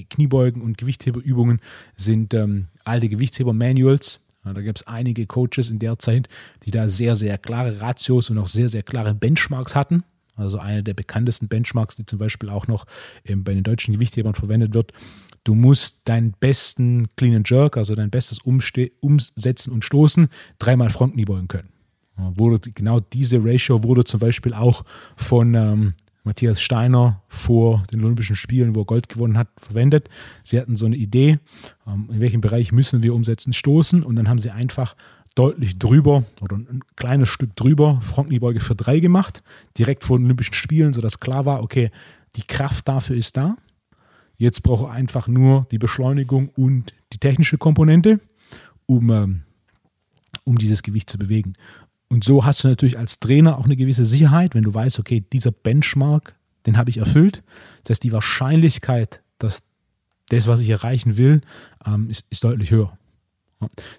[0.08, 1.60] Kniebeugen und Gewichtheberübungen
[1.96, 4.20] sind ähm, alte Gewichtsheber-Manuals
[4.54, 6.28] da gibt es einige Coaches in der Zeit,
[6.64, 10.04] die da sehr, sehr klare Ratios und auch sehr, sehr klare Benchmarks hatten.
[10.38, 12.86] Also eine der bekanntesten Benchmarks, die zum Beispiel auch noch
[13.26, 14.92] bei den deutschen Gewichthebern verwendet wird.
[15.44, 20.28] Du musst deinen besten Clean and Jerk, also dein bestes Umste Umsetzen und Stoßen,
[20.58, 21.68] dreimal Frontkniebeugen können.
[22.16, 24.84] Wurde, genau diese Ratio wurde zum Beispiel auch
[25.14, 30.10] von ähm, Matthias Steiner vor den Olympischen Spielen, wo er Gold gewonnen hat, verwendet.
[30.42, 31.38] Sie hatten so eine Idee,
[31.86, 34.96] ähm, in welchem Bereich müssen wir umsetzen, stoßen und dann haben sie einfach
[35.38, 39.42] deutlich drüber oder ein kleines Stück drüber Frontkniebeuge für drei gemacht,
[39.76, 41.90] direkt vor den Olympischen Spielen, sodass klar war, okay,
[42.34, 43.56] die Kraft dafür ist da.
[44.36, 48.20] Jetzt brauche ich einfach nur die Beschleunigung und die technische Komponente,
[48.86, 49.42] um, ähm,
[50.44, 51.54] um dieses Gewicht zu bewegen.
[52.08, 55.24] Und so hast du natürlich als Trainer auch eine gewisse Sicherheit, wenn du weißt, okay,
[55.32, 56.34] dieser Benchmark,
[56.66, 57.42] den habe ich erfüllt.
[57.82, 59.62] Das heißt, die Wahrscheinlichkeit, dass
[60.30, 61.42] das, was ich erreichen will,
[61.86, 62.98] ähm, ist, ist, deutlich höher.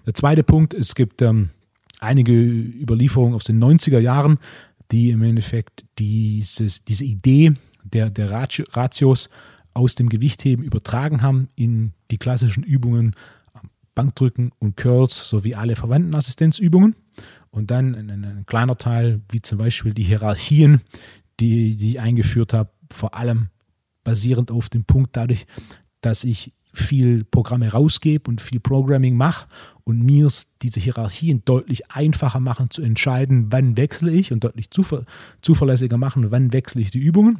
[0.06, 1.50] Der zweite Punkt, es gibt ähm,
[1.98, 4.38] einige Überlieferungen aus den 90er Jahren,
[4.90, 7.52] die im Endeffekt dieses, diese Idee
[7.84, 9.30] der, der Ratios
[9.74, 13.14] aus dem Gewichtheben übertragen haben in die klassischen Übungen
[13.94, 16.96] Bankdrücken und Curls sowie alle verwandten Assistenzübungen.
[17.50, 20.80] Und dann ein, ein kleiner Teil, wie zum Beispiel die Hierarchien,
[21.40, 23.48] die, die ich eingeführt habe, vor allem
[24.04, 25.46] basierend auf dem Punkt dadurch,
[26.00, 29.46] dass ich viel Programme rausgebe und viel Programming mache
[29.84, 30.28] und mir
[30.62, 35.04] diese Hierarchien deutlich einfacher machen zu entscheiden, wann wechsle ich und deutlich zuver
[35.42, 37.38] zuverlässiger machen, wann wechsle ich die Übungen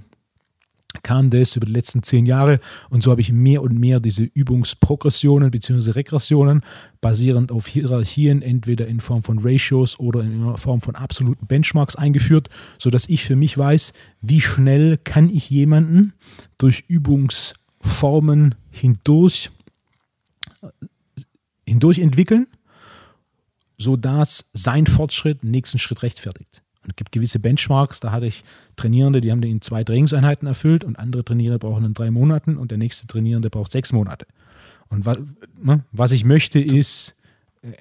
[1.02, 4.24] kam das über die letzten zehn Jahre und so habe ich mehr und mehr diese
[4.24, 5.92] Übungsprogressionen bzw.
[5.92, 6.62] Regressionen
[7.00, 12.48] basierend auf Hierarchien entweder in Form von Ratios oder in Form von absoluten Benchmarks eingeführt,
[12.78, 16.12] sodass ich für mich weiß, wie schnell kann ich jemanden
[16.58, 16.84] durch
[18.00, 19.50] Übungsformen hindurch,
[21.66, 22.46] hindurch entwickeln,
[23.76, 26.62] sodass sein Fortschritt den nächsten Schritt rechtfertigt.
[26.82, 28.42] Und es gibt gewisse Benchmarks, da hatte ich
[28.76, 32.70] Trainierende, die haben in zwei Trainingseinheiten erfüllt und andere Trainierende brauchen in drei Monaten und
[32.70, 34.26] der nächste Trainierende braucht sechs Monate.
[34.88, 35.18] Und was,
[35.62, 37.16] ne, was ich möchte ist,
[37.62, 37.76] eine,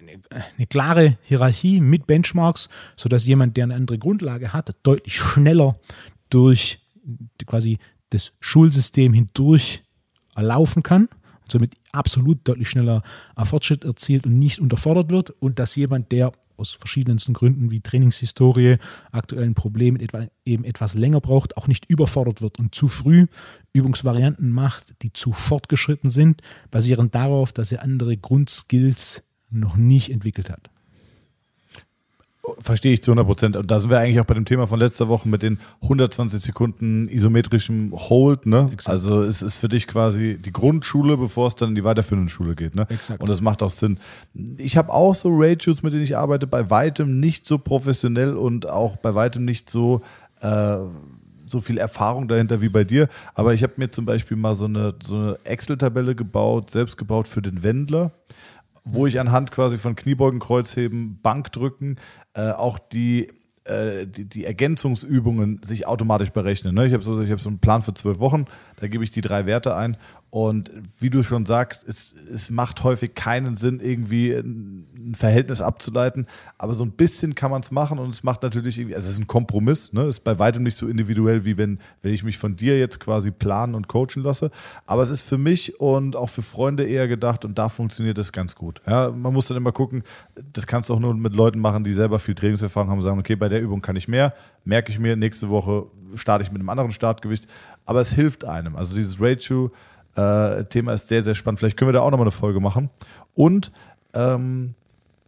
[0.57, 5.79] eine klare Hierarchie mit Benchmarks, sodass jemand, der eine andere Grundlage hat, deutlich schneller
[6.29, 6.79] durch
[7.45, 7.77] quasi
[8.09, 9.83] das Schulsystem hindurch
[10.41, 11.09] laufen kann
[11.43, 13.03] und somit absolut deutlich schneller
[13.43, 18.77] Fortschritt erzielt und nicht unterfordert wird und dass jemand, der aus verschiedensten Gründen wie Trainingshistorie,
[19.11, 23.27] aktuellen Problemen etwa, eben etwas länger braucht, auch nicht überfordert wird und zu früh
[23.73, 30.49] Übungsvarianten macht, die zu fortgeschritten sind, basierend darauf, dass er andere Grundskills noch nicht entwickelt
[30.49, 30.69] hat.
[32.59, 33.55] Verstehe ich zu 100 Prozent.
[33.55, 36.41] Und da sind wir eigentlich auch bei dem Thema von letzter Woche mit den 120
[36.41, 38.45] Sekunden isometrischem Hold.
[38.45, 38.71] Ne?
[38.85, 42.55] Also es ist für dich quasi die Grundschule, bevor es dann in die weiterführende Schule
[42.55, 42.75] geht.
[42.75, 42.87] Ne?
[42.89, 43.21] Exakt.
[43.21, 43.97] Und das macht auch Sinn.
[44.57, 48.67] Ich habe auch so Ratios, mit denen ich arbeite, bei weitem nicht so professionell und
[48.67, 50.01] auch bei weitem nicht so...
[50.41, 50.77] Äh,
[51.51, 54.65] so viel Erfahrung dahinter wie bei dir, aber ich habe mir zum Beispiel mal so
[54.65, 58.11] eine, so eine Excel-Tabelle gebaut, selbst gebaut für den Wendler
[58.83, 61.97] wo ich anhand quasi von Kniebeugen, Kreuzheben, Bankdrücken
[62.33, 63.29] äh, auch die,
[63.65, 66.75] äh, die, die, Ergänzungsübungen sich automatisch berechnen.
[66.75, 66.85] Ne?
[66.87, 68.45] Ich habe so, hab so einen Plan für zwölf Wochen,
[68.77, 69.97] da gebe ich die drei Werte ein
[70.31, 76.27] und wie du schon sagst, es, es macht häufig keinen Sinn, irgendwie ein Verhältnis abzuleiten,
[76.59, 79.13] aber so ein bisschen kann man es machen und es macht natürlich irgendwie, also es
[79.13, 80.03] ist ein Kompromiss, ne?
[80.03, 83.31] ist bei weitem nicht so individuell, wie wenn, wenn ich mich von dir jetzt quasi
[83.31, 84.51] planen und coachen lasse,
[84.85, 88.31] aber es ist für mich und auch für Freunde eher gedacht und da funktioniert es
[88.31, 88.81] ganz gut.
[88.85, 90.03] Ja, man muss dann immer gucken,
[90.53, 93.19] das kannst du auch nur mit Leuten machen, die selber viel Trainingserfahrung haben und sagen,
[93.19, 96.59] okay, bei der Übung kann ich mehr, merke ich mir, nächste Woche starte ich mit
[96.59, 97.47] einem anderen Startgewicht,
[97.85, 98.75] aber es hilft einem.
[98.75, 99.71] Also dieses Ratio,
[100.19, 101.59] äh, Thema ist sehr, sehr spannend.
[101.59, 102.89] Vielleicht können wir da auch nochmal eine Folge machen.
[103.35, 103.71] Und
[104.13, 104.75] ähm,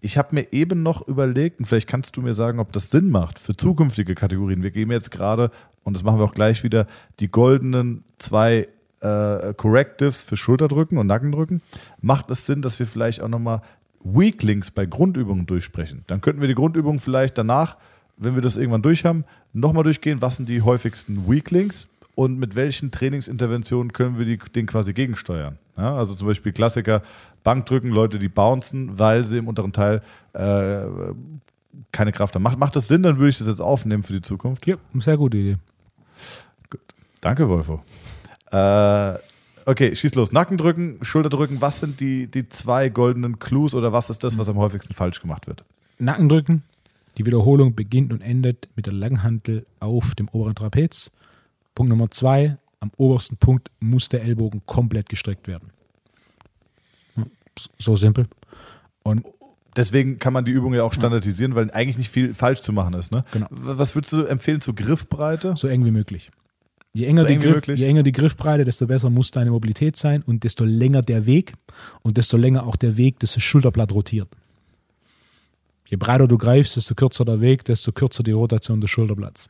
[0.02, 3.10] ich habe mir eben noch überlegt, und vielleicht kannst du mir sagen, ob das Sinn
[3.10, 4.64] macht für zukünftige Kategorien.
[4.64, 5.52] Wir geben jetzt gerade,
[5.84, 6.88] und das machen wir auch gleich wieder,
[7.20, 8.68] die goldenen zwei
[9.02, 11.62] äh, Correctives für Schulterdrücken und Nackendrücken.
[12.02, 13.62] Macht es Sinn, dass wir vielleicht auch nochmal
[14.04, 16.04] Weaklings bei Grundübungen durchsprechen?
[16.08, 17.78] Dann könnten wir die Grundübungen vielleicht danach,
[18.18, 19.24] wenn wir das irgendwann durch haben,
[19.54, 20.22] nochmal durchgehen.
[20.22, 21.88] Was sind die häufigsten Weaklings?
[22.22, 25.58] Und mit welchen Trainingsinterventionen können wir die, den quasi gegensteuern.
[25.76, 27.02] Ja, also zum Beispiel Klassiker,
[27.44, 30.04] Bankdrücken, Leute, die bouncen, weil sie im unteren Teil
[30.34, 30.84] äh,
[31.92, 32.44] keine Kraft haben.
[32.44, 34.68] Macht, macht das Sinn, dann würde ich das jetzt aufnehmen für die Zukunft?
[34.68, 35.58] Ja, sehr gute Idee.
[36.70, 36.82] Gut.
[37.22, 37.82] Danke, Wolfo.
[38.52, 39.18] Äh,
[39.66, 40.32] okay, schieß los.
[40.32, 44.58] Nackendrücken, Schulterdrücken, was sind die, die zwei goldenen Clues oder was ist das, was am
[44.58, 45.64] häufigsten falsch gemacht wird?
[45.98, 46.62] Nackendrücken,
[47.18, 51.10] die Wiederholung beginnt und endet mit der Langhantel auf dem oberen Trapez.
[51.82, 55.72] Punkt Nummer zwei, am obersten Punkt muss der Ellbogen komplett gestreckt werden.
[57.80, 58.28] So simpel.
[59.02, 59.26] Und
[59.76, 62.94] deswegen kann man die Übung ja auch standardisieren, weil eigentlich nicht viel falsch zu machen
[62.94, 63.12] ist.
[63.12, 63.26] Ne?
[63.32, 63.48] Genau.
[63.50, 65.56] Was würdest du empfehlen zur Griffbreite?
[65.58, 66.30] So eng wie möglich.
[66.94, 70.22] Je enger, so die, Griff, je enger die Griffbreite, desto besser muss deine Mobilität sein
[70.22, 71.54] und desto länger der Weg
[72.04, 74.30] und desto länger auch der Weg, dass das Schulterblatt rotiert.
[75.88, 79.50] Je breiter du greifst, desto kürzer der Weg, desto kürzer die Rotation des Schulterblatts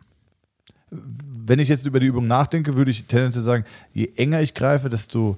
[1.46, 4.90] wenn ich jetzt über die Übung nachdenke, würde ich tendenziell sagen, je enger ich greife,
[4.90, 5.38] desto.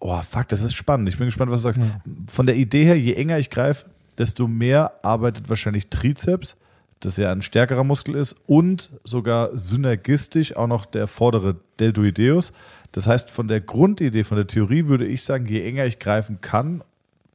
[0.00, 1.08] Oh, fuck, das ist spannend.
[1.08, 1.80] Ich bin gespannt, was du sagst.
[1.80, 2.00] Ja.
[2.26, 3.86] Von der Idee her, je enger ich greife,
[4.18, 6.56] desto mehr arbeitet wahrscheinlich Trizeps,
[7.00, 12.52] das ja ein stärkerer Muskel ist, und sogar synergistisch auch noch der vordere Deltoideus.
[12.92, 16.40] Das heißt, von der Grundidee, von der Theorie würde ich sagen, je enger ich greifen
[16.40, 16.84] kann,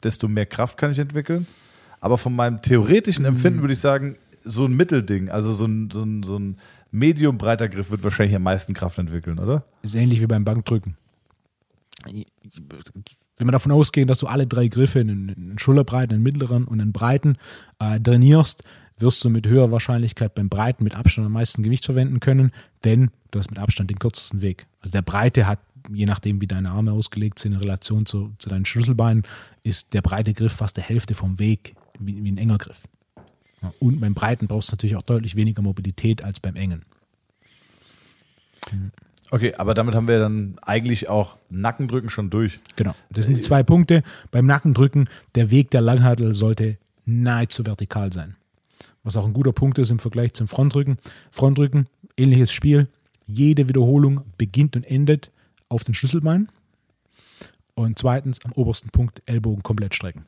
[0.03, 1.47] desto mehr Kraft kann ich entwickeln.
[1.99, 3.63] Aber von meinem theoretischen Empfinden mhm.
[3.63, 4.15] würde ich sagen,
[4.45, 6.57] so ein Mittelding, also so ein, so ein, so ein
[6.91, 9.65] medium breiter Griff wird wahrscheinlich am meisten Kraft entwickeln, oder?
[9.81, 10.97] Ist ähnlich wie beim Bankdrücken.
[12.05, 16.91] Wenn wir davon ausgehen, dass du alle drei Griffe, einen Schulterbreiten, einen mittleren und einen
[16.91, 17.37] breiten,
[17.79, 18.63] äh, trainierst,
[18.97, 22.51] wirst du mit höherer Wahrscheinlichkeit beim Breiten mit Abstand am meisten Gewicht verwenden können,
[22.83, 24.67] denn du hast mit Abstand den kürzesten Weg.
[24.81, 25.59] Also der Breite hat,
[25.91, 29.23] je nachdem wie deine Arme ausgelegt sind in Relation zu, zu deinen Schlüsselbeinen,
[29.63, 32.83] ist der breite Griff fast der Hälfte vom Weg wie, wie ein enger Griff.
[33.79, 36.83] Und beim Breiten brauchst du natürlich auch deutlich weniger Mobilität als beim Engen.
[39.31, 42.59] Okay, aber damit haben wir dann eigentlich auch Nackendrücken schon durch.
[42.75, 44.03] Genau, das sind die zwei Punkte.
[44.31, 48.35] Beim Nackendrücken, der Weg der Langhantel sollte nahezu vertikal sein.
[49.03, 50.97] Was auch ein guter Punkt ist im Vergleich zum Frontrücken.
[51.31, 51.87] Frontrücken,
[52.17, 52.87] ähnliches Spiel.
[53.25, 55.31] Jede Wiederholung beginnt und endet
[55.67, 56.49] auf den Schlüsselbein.
[57.75, 60.25] Und zweitens am obersten Punkt Ellbogen komplett strecken.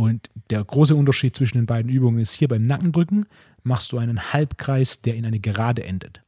[0.00, 3.26] Und der große Unterschied zwischen den beiden Übungen ist hier beim Nackendrücken
[3.64, 6.22] machst du einen Halbkreis, der in eine Gerade endet.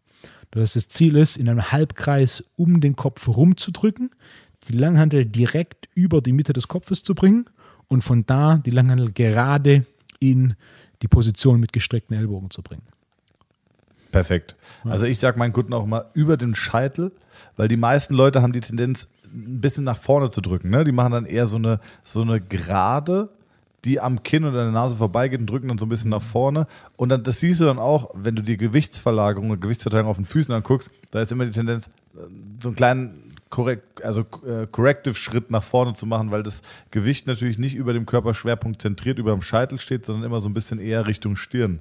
[0.51, 4.11] Das, das Ziel ist, in einem Halbkreis um den Kopf rumzudrücken,
[4.69, 7.47] die Langhandel direkt über die Mitte des Kopfes zu bringen
[7.89, 9.87] und von da die Langhandel gerade
[10.21, 10.53] in
[11.01, 12.83] die Position mit gestreckten Ellbogen zu bringen.
[14.11, 14.55] Perfekt.
[14.85, 17.11] Also ich sage meinen Kunden auch mal über den Scheitel,
[17.57, 20.69] weil die meisten Leute haben die Tendenz, ein bisschen nach vorne zu drücken.
[20.69, 20.85] Ne?
[20.85, 23.31] Die machen dann eher so eine, so eine Gerade,
[23.85, 26.67] die am Kinn an der Nase vorbeigeht und drücken dann so ein bisschen nach vorne.
[26.97, 30.25] Und dann, das siehst du dann auch, wenn du die Gewichtsverlagerung und Gewichtsverteilung auf den
[30.25, 31.91] Füßen anguckst, da ist immer die Tendenz,
[32.61, 37.59] so einen kleinen korrekt, also äh, Corrective-Schritt nach vorne zu machen, weil das Gewicht natürlich
[37.59, 41.07] nicht über dem Körperschwerpunkt zentriert über dem Scheitel steht, sondern immer so ein bisschen eher
[41.07, 41.81] Richtung Stirn.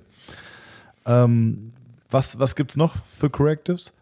[1.06, 1.72] Ähm,
[2.10, 3.93] was was gibt es noch für Correctives?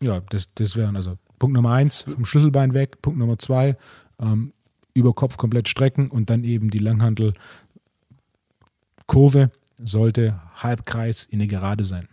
[0.00, 3.02] Ja, das, das wären also Punkt Nummer eins, vom Schlüsselbein weg.
[3.02, 3.76] Punkt Nummer zwei,
[4.20, 4.52] ähm,
[4.94, 9.50] über Kopf komplett strecken und dann eben die Langhantelkurve
[9.82, 12.08] sollte Halbkreis in eine Gerade sein.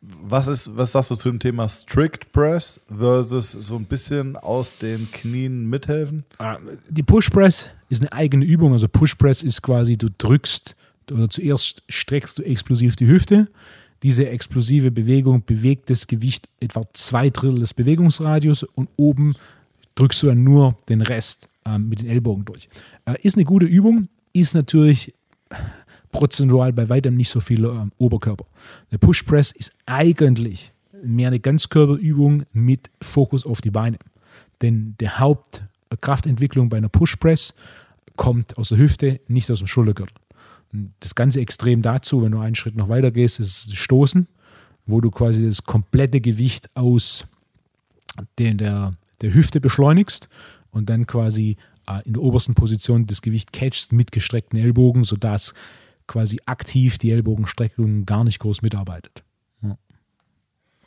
[0.00, 4.76] Was, ist, was sagst du zu dem Thema Strict Press versus so ein bisschen aus
[4.76, 6.24] den Knien mithelfen?
[6.38, 6.58] Ah,
[6.90, 8.74] Die Push Press ist eine eigene Übung.
[8.74, 10.76] Also Push Press ist quasi, du drückst
[11.10, 13.48] oder zuerst streckst du explosiv die Hüfte.
[14.02, 19.34] Diese explosive Bewegung bewegt das Gewicht etwa zwei Drittel des Bewegungsradius und oben
[19.94, 22.68] drückst du dann nur den Rest ähm, mit den Ellbogen durch.
[23.04, 25.14] Äh, ist eine gute Übung, ist natürlich
[26.10, 28.46] prozentual bei weitem nicht so viel ähm, Oberkörper.
[28.92, 33.98] Der Push Press ist eigentlich mehr eine Ganzkörperübung mit Fokus auf die Beine.
[34.62, 37.54] Denn der Hauptkraftentwicklung bei einer Push Press
[38.16, 40.14] kommt aus der Hüfte, nicht aus dem Schultergürtel.
[41.00, 44.26] Das ganze Extrem dazu, wenn du einen Schritt noch weiter gehst, ist Stoßen,
[44.86, 47.26] wo du quasi das komplette Gewicht aus
[48.38, 50.28] den, der, der Hüfte beschleunigst
[50.74, 51.56] und dann quasi
[51.86, 55.54] äh, in der obersten Position das Gewicht catchst mit gestreckten Ellbogen, sodass
[56.06, 59.24] quasi aktiv die Ellbogenstreckung gar nicht groß mitarbeitet.
[59.62, 59.78] Ja.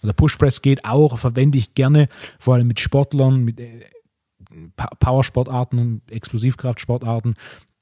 [0.01, 2.07] Also Push Press geht auch, verwende ich gerne,
[2.39, 3.85] vor allem mit Sportlern, mit äh,
[4.99, 7.35] Powersportarten und Explosivkraftsportarten,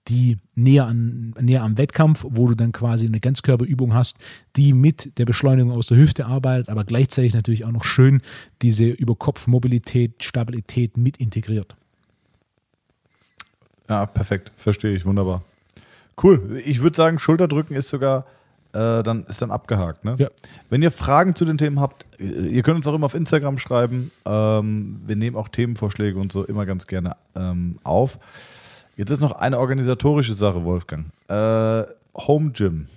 [0.07, 4.17] die näher, an, näher am Wettkampf, wo du dann quasi eine Ganzkörperübung hast,
[4.55, 8.21] die mit der Beschleunigung aus der Hüfte arbeitet, aber gleichzeitig natürlich auch noch schön
[8.61, 11.75] diese Überkopfmobilität, Stabilität mit integriert.
[13.89, 14.51] Ja, perfekt.
[14.55, 15.05] Verstehe ich.
[15.05, 15.43] Wunderbar.
[16.21, 16.61] Cool.
[16.65, 18.25] Ich würde sagen, Schulterdrücken ist sogar
[18.75, 20.03] äh, dann ist dann abgehakt.
[20.03, 20.15] Ne?
[20.17, 20.27] Ja.
[20.69, 24.11] Wenn ihr Fragen zu den Themen habt, ihr könnt uns auch immer auf Instagram schreiben.
[24.25, 28.19] Ähm, wir nehmen auch Themenvorschläge und so immer ganz gerne ähm, auf.
[28.97, 31.05] Jetzt ist noch eine organisatorische Sache, Wolfgang.
[31.29, 31.83] Äh,
[32.15, 32.87] Home Gym.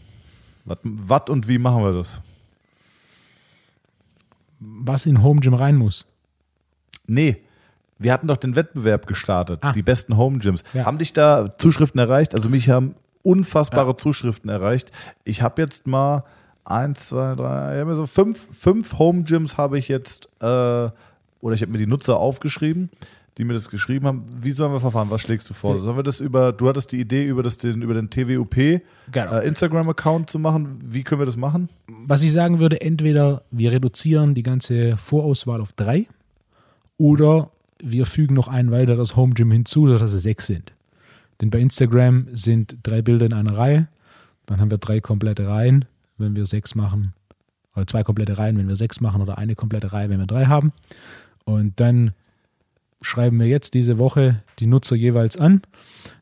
[0.64, 2.20] Was und wie machen wir das?
[4.58, 6.06] Was in Home Gym rein muss.
[7.06, 7.36] Nee,
[7.98, 9.72] wir hatten doch den Wettbewerb gestartet, Ah.
[9.72, 10.62] die besten Home Gyms.
[10.74, 10.84] Ja.
[10.86, 12.34] Haben dich da Zuschriften erreicht?
[12.34, 14.90] Also mich haben unfassbare Zuschriften erreicht.
[15.24, 16.24] Ich habe jetzt mal
[16.64, 21.72] eins, zwei, drei, so fünf, fünf Home Gyms habe ich jetzt, äh, oder ich habe
[21.72, 22.90] mir die Nutzer aufgeschrieben,
[23.36, 24.24] die mir das geschrieben haben.
[24.40, 25.10] Wie sollen wir verfahren?
[25.10, 25.78] Was schlägst du vor?
[25.78, 29.32] Sollen wir das über, du hattest die Idee, über, das, den, über den TWUP Genau.
[29.32, 30.80] äh, Instagram-Account zu machen.
[30.84, 31.68] Wie können wir das machen?
[32.06, 36.06] Was ich sagen würde, entweder wir reduzieren die ganze Vorauswahl auf drei
[36.96, 37.50] oder
[37.82, 40.72] wir fügen noch ein weiteres Home Gym hinzu, sodass es sechs sind.
[41.40, 43.88] Denn bei Instagram sind drei Bilder in einer Reihe,
[44.46, 45.84] dann haben wir drei komplette Reihen,
[46.16, 47.12] wenn wir sechs machen,
[47.74, 50.46] oder zwei komplette Reihen, wenn wir sechs machen, oder eine komplette Reihe, wenn wir drei
[50.46, 50.72] haben.
[51.44, 52.12] Und dann
[53.02, 55.62] schreiben wir jetzt diese Woche die Nutzer jeweils an,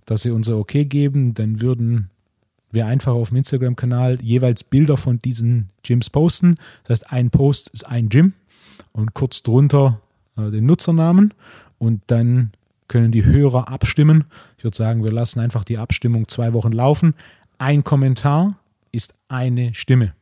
[0.05, 2.11] dass sie unser Okay geben, dann würden
[2.71, 6.57] wir einfach auf dem Instagram-Kanal jeweils Bilder von diesen Gyms posten.
[6.85, 8.35] Das heißt, ein Post ist ein Gym
[8.93, 10.01] und kurz drunter
[10.37, 11.35] äh, den Nutzernamen
[11.79, 12.53] und dann
[12.89, 14.25] können die Hörer abstimmen.
[14.59, 17.15] Ich würde sagen, wir lassen einfach die Abstimmung zwei Wochen laufen.
[17.59, 18.59] Ein Kommentar
[18.93, 20.15] ist eine Stimme.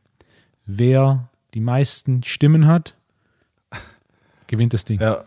[0.65, 2.95] Wer die meisten Stimmen hat,
[4.47, 4.99] gewinnt das Ding.
[4.99, 5.23] Ja,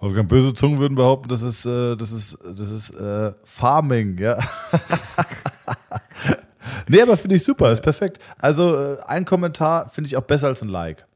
[0.00, 4.38] Wolfgang, böse Zungen würden behaupten, das ist, äh, das ist, das ist äh, Farming, ja.
[6.88, 8.18] nee, aber finde ich super, ist perfekt.
[8.38, 11.06] Also äh, ein Kommentar finde ich auch besser als ein Like.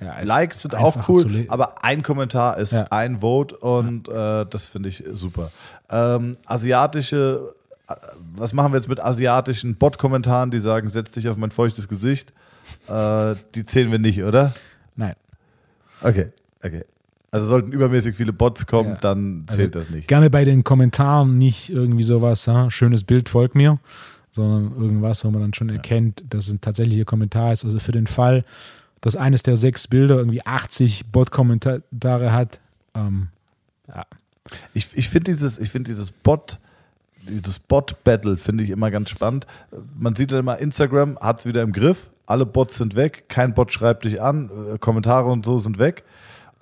[0.00, 2.84] Ja, Likes sind auch cool, aber ein Kommentar ist Ja.
[2.90, 5.50] ein Vote und äh, das finde ich super.
[5.90, 7.52] Ähm, asiatische,
[7.88, 7.94] äh,
[8.36, 12.32] was machen wir jetzt mit asiatischen Bot-Kommentaren, die sagen, setz dich auf mein feuchtes Gesicht?
[12.88, 14.52] Äh, die zählen wir nicht, oder?
[14.94, 15.14] Nein.
[16.02, 16.28] Okay,
[16.62, 16.84] okay.
[17.30, 18.96] Also sollten übermäßig viele Bots kommen, Ja.
[19.00, 20.08] dann zählt das nicht.
[20.08, 23.78] Gerne bei den Kommentaren nicht irgendwie sowas, ha, schönes Bild folgt mir,
[24.30, 27.64] sondern irgendwas, wo man dann schon erkennt, dass es ein tatsächlicher Kommentar ist.
[27.64, 28.44] Also für den Fall,
[29.00, 32.60] dass eines der sechs Bilder irgendwie 80 Bot-Kommentare hat,
[32.94, 33.28] ähm,
[33.86, 34.04] ja,
[34.74, 36.58] Ich, ich finde dieses, ich finde dieses Bot,
[37.28, 39.46] dieses Bot-Battle finde ich immer ganz spannend.
[39.98, 43.54] Man sieht dann immer, Instagram hat es wieder im Griff, alle Bots sind weg, kein
[43.54, 46.04] Bot schreibt dich an, äh, Kommentare und so sind weg.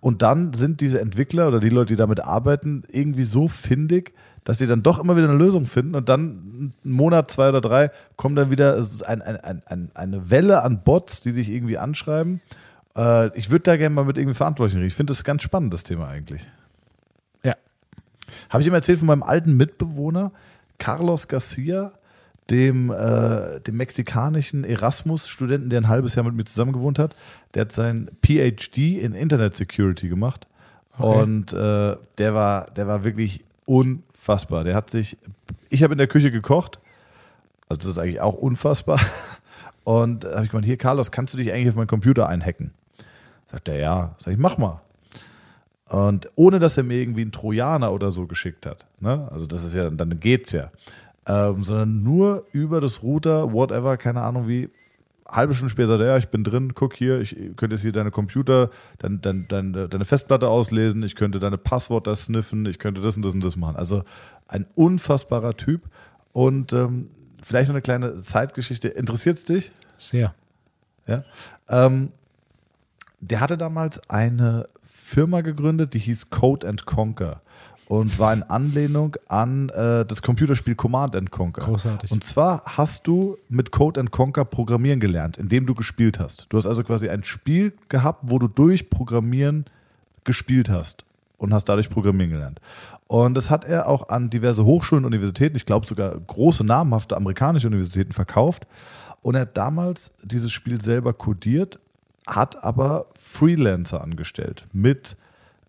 [0.01, 4.13] Und dann sind diese Entwickler oder die Leute, die damit arbeiten, irgendwie so findig,
[4.47, 7.61] dass sie dann doch immer wieder eine Lösung finden und dann einen Monat, zwei oder
[7.61, 11.79] drei kommt dann wieder ein, ein, ein, ein, eine Welle an Bots, die dich irgendwie
[11.79, 12.41] anschreiben.
[12.97, 14.87] Äh, ich würde da gerne mal mit irgendwie Verantwortung reden.
[14.87, 16.47] Ich finde das ganz spannend, das Thema eigentlich.
[18.49, 20.31] Habe ich ihm erzählt von meinem alten Mitbewohner,
[20.79, 21.93] Carlos Garcia,
[22.49, 27.17] dem, äh, dem mexikanischen Erasmus-Studenten, der ein halbes Jahr mit mir zusammen gewohnt hat.
[27.55, 30.47] Der hat sein PhD in Internet Security gemacht.
[30.97, 31.23] Okay.
[31.23, 33.45] Und äh, der, war, der war wirklich
[34.27, 34.65] unfassbar.
[34.65, 35.17] Der hat sich,
[35.71, 36.81] ich habe in der Küche gekocht,
[37.69, 39.01] also das ist eigentlich auch unfassbar.
[39.85, 42.73] Und da habe ich gemeint, hier Carlos, kannst du dich eigentlich auf meinen Computer einhacken?
[43.47, 44.15] Sagt er, ja.
[44.19, 44.81] Sag ich, mach mal.
[45.89, 48.87] Und ohne dass er mir irgendwie einen Trojaner oder so geschickt hat.
[48.99, 49.29] Ne?
[49.31, 50.69] Also das ist ja, dann geht's ja.
[51.29, 54.71] Ähm, sondern nur über das Router, whatever, keine Ahnung wie.
[55.29, 57.93] Halbe Stunde später sagt er, ja, ich bin drin, guck hier, ich könnte jetzt hier
[57.93, 63.01] deine Computer, dein, dein, dein, deine Festplatte auslesen, ich könnte deine Passwörter sniffen, ich könnte
[63.01, 63.77] das und das und das machen.
[63.77, 64.05] Also
[64.49, 65.83] ein unfassbarer Typ.
[66.33, 67.11] Und ähm,
[67.43, 68.89] vielleicht noch eine kleine Zeitgeschichte.
[68.89, 69.73] Interessiert es dich?
[69.97, 70.35] Sehr.
[71.07, 71.25] Ja.
[71.69, 72.13] Ähm,
[73.21, 77.41] der hatte damals eine Firma gegründet, die hieß Code and Conquer
[77.89, 81.63] und war in Anlehnung an äh, das Computerspiel Command and Conquer.
[81.65, 82.11] Großartig.
[82.11, 86.47] Und zwar hast du mit Code and Conquer programmieren gelernt, indem du gespielt hast.
[86.49, 89.67] Du hast also quasi ein Spiel gehabt, wo du durch Programmieren
[90.25, 91.05] gespielt hast
[91.39, 92.61] und hast dadurch programmieren gelernt.
[93.07, 97.17] Und das hat er auch an diverse Hochschulen und Universitäten, ich glaube sogar große namhafte
[97.17, 98.67] amerikanische Universitäten verkauft.
[99.23, 101.79] Und er hat damals dieses Spiel selber codiert,
[102.27, 105.17] hat aber Freelancer angestellt mit,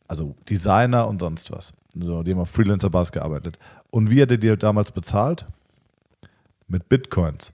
[0.08, 1.74] also Designer und sonst was.
[2.02, 3.58] So, die haben auf Freelancer-Basis gearbeitet.
[3.90, 5.46] Und wie hat er dir damals bezahlt?
[6.68, 7.54] Mit Bitcoins.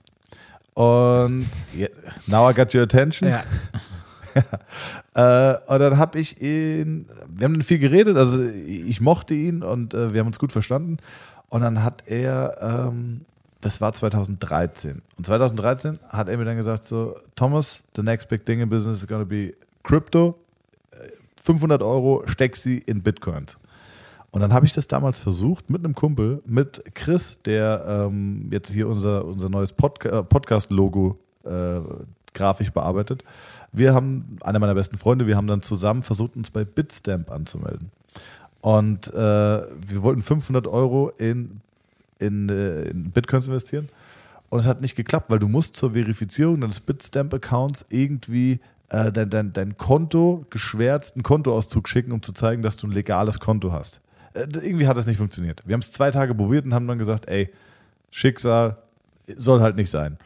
[0.74, 1.88] Und yeah,
[2.26, 3.28] now I got your attention.
[3.30, 3.44] Ja.
[5.14, 9.62] Äh, und dann habe ich ihn, wir haben dann viel geredet, also ich mochte ihn
[9.62, 10.96] und äh, wir haben uns gut verstanden.
[11.50, 13.20] Und dann hat er, ähm,
[13.60, 15.02] das war 2013.
[15.16, 19.02] Und 2013 hat er mir dann gesagt: So, Thomas, the next big thing in business
[19.02, 20.36] is gonna be Crypto.
[20.90, 23.56] Äh, 500 Euro, steck sie in Bitcoins.
[24.34, 28.72] Und dann habe ich das damals versucht mit einem Kumpel, mit Chris, der ähm, jetzt
[28.72, 31.78] hier unser, unser neues Podca äh, Podcast-Logo äh,
[32.34, 33.22] grafisch bearbeitet.
[33.70, 37.92] Wir haben, einer meiner besten Freunde, wir haben dann zusammen versucht, uns bei Bitstamp anzumelden.
[38.60, 41.60] Und äh, wir wollten 500 Euro in,
[42.18, 43.88] in, äh, in Bitcoins investieren.
[44.50, 48.58] Und es hat nicht geklappt, weil du musst zur Verifizierung deines Bitstamp-Accounts irgendwie
[48.88, 52.92] äh, dein, dein, dein Konto geschwärzt, einen Kontoauszug schicken, um zu zeigen, dass du ein
[52.92, 54.00] legales Konto hast.
[54.34, 55.62] Äh, irgendwie hat das nicht funktioniert.
[55.64, 57.50] Wir haben es zwei Tage probiert und haben dann gesagt, ey,
[58.10, 58.76] Schicksal
[59.36, 60.18] soll halt nicht sein.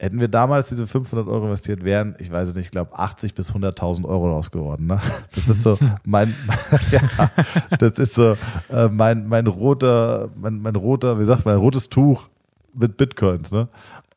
[0.00, 3.34] Hätten wir damals diese 500 Euro investiert, wären, ich weiß es nicht, ich glaube 80
[3.34, 4.86] bis 100.000 Euro raus geworden.
[4.86, 5.00] Ne?
[5.34, 6.34] Das ist so mein,
[6.92, 7.30] ja,
[7.78, 8.36] das ist so
[8.70, 12.28] äh, mein, mein roter, mein, mein roter, wie sagt man, rotes Tuch
[12.74, 13.50] mit Bitcoins.
[13.50, 13.68] Ne?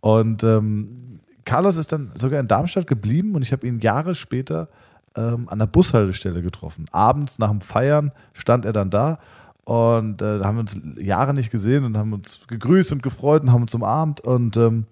[0.01, 4.67] Und ähm, Carlos ist dann sogar in Darmstadt geblieben und ich habe ihn Jahre später
[5.15, 6.85] ähm, an der Bushaltestelle getroffen.
[6.91, 9.19] Abends nach dem Feiern stand er dann da
[9.63, 13.63] und äh, haben uns Jahre nicht gesehen und haben uns gegrüßt und gefreut und haben
[13.63, 14.85] uns umarmt und ähm,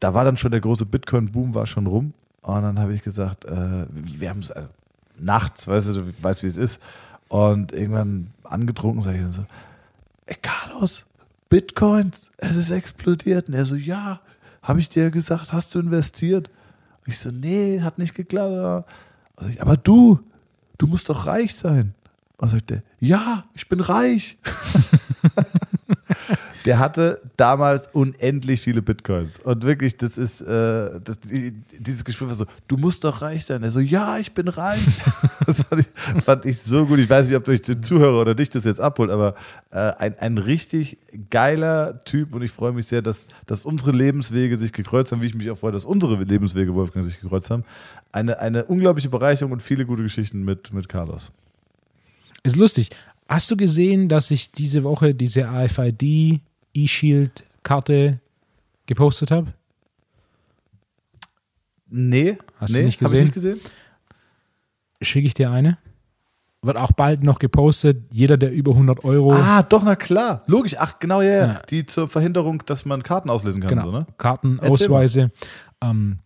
[0.00, 2.12] da war dann schon der große Bitcoin-Boom war schon rum
[2.42, 4.68] und dann habe ich gesagt, äh, wir haben es also,
[5.18, 6.80] nachts, weißt du, du weißt wie es ist
[7.28, 9.44] und irgendwann angetrunken sage ich dann so,
[10.26, 11.04] ey Carlos,
[11.48, 14.20] Bitcoins, es ist explodiert und er so, ja,
[14.62, 16.50] habe ich dir gesagt, hast du investiert?
[17.06, 18.86] Ich so, nee, hat nicht geklappt.
[19.36, 20.20] Also ich, aber du,
[20.78, 21.94] du musst doch reich sein.
[22.36, 24.36] Und sagt er, ja, ich bin reich.
[26.64, 29.38] Der hatte damals unendlich viele Bitcoins.
[29.38, 31.18] Und wirklich, das ist, äh, das,
[31.78, 33.62] dieses Gespräch war so, du musst doch reich sein.
[33.62, 34.80] Er so, ja, ich bin reich.
[35.46, 36.98] das fand ich, fand ich so gut.
[37.00, 39.34] Ich weiß nicht, ob euch den Zuhörer oder dich das jetzt abholt, aber
[39.72, 40.96] äh, ein, ein richtig
[41.28, 45.26] geiler Typ und ich freue mich sehr, dass, dass unsere Lebenswege sich gekreuzt haben, wie
[45.26, 47.64] ich mich auch freue, dass unsere Lebenswege, Wolfgang, sich gekreuzt haben.
[48.10, 51.30] Eine, eine unglaubliche Bereicherung und viele gute Geschichten mit, mit Carlos.
[52.42, 52.90] Ist lustig.
[53.28, 56.40] Hast du gesehen, dass ich diese Woche diese AFID
[56.74, 58.20] E-Shield-Karte
[58.86, 59.54] gepostet habe?
[61.88, 63.18] Nee, Hast du nee, nicht hab gesehen?
[63.18, 63.60] Ich nicht gesehen?
[65.02, 65.78] Schicke ich dir eine.
[66.62, 68.04] Wird auch bald noch gepostet.
[68.10, 69.32] Jeder, der über 100 Euro.
[69.34, 70.42] Ah, doch, na klar.
[70.46, 70.74] Logisch.
[70.78, 71.46] Ach, genau, ja, ja.
[71.46, 71.62] Ja.
[71.68, 73.68] Die zur Verhinderung, dass man Karten auslesen kann.
[73.70, 74.06] genau, So, ne?
[74.16, 75.30] Karten, Erzähl Ausweise.
[75.82, 76.20] Ähm,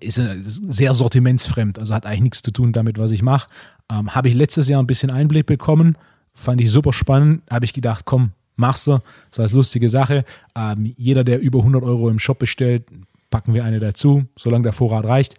[0.00, 3.48] ist äh, sehr sortimentsfremd, also hat eigentlich nichts zu tun damit, was ich mache.
[3.90, 5.96] Ähm, Habe ich letztes Jahr ein bisschen Einblick bekommen,
[6.34, 7.42] fand ich super spannend.
[7.48, 9.00] Habe ich gedacht, komm, machst du,
[9.30, 10.24] so als lustige Sache.
[10.54, 12.84] Ähm, jeder, der über 100 Euro im Shop bestellt,
[13.30, 15.34] packen wir eine dazu, solange der Vorrat reicht.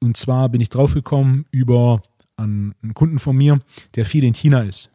[0.00, 2.02] Und zwar bin ich draufgekommen über
[2.36, 3.60] einen, Kunden von mir,
[3.96, 4.90] der viel in China ist.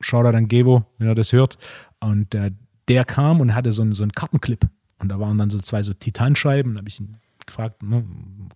[0.00, 1.58] Shoutout an Gevo, wenn er das hört.
[2.00, 2.52] Und äh,
[2.88, 4.66] der kam und hatte so einen, so einen Kartenclip.
[4.98, 6.74] Und da waren dann so zwei so Titanscheiben.
[6.74, 8.04] Da habe ich ihn gefragt, ne,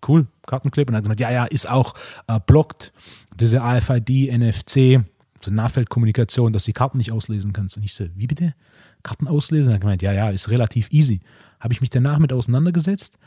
[0.08, 0.88] cool, Kartenclip.
[0.88, 1.94] Und er hat gesagt, ja, ja, ist auch
[2.26, 2.92] äh, blockt.
[3.38, 5.04] Diese AFID, NFC,
[5.44, 7.76] so Nahfeldkommunikation, dass du die Karten nicht auslesen kannst.
[7.76, 8.54] Und ich so, wie bitte?
[9.02, 9.70] Karten auslesen?
[9.70, 11.20] Er hat gemeint, ja, ja, ist relativ easy.
[11.60, 13.18] Habe ich mich danach mit auseinandergesetzt.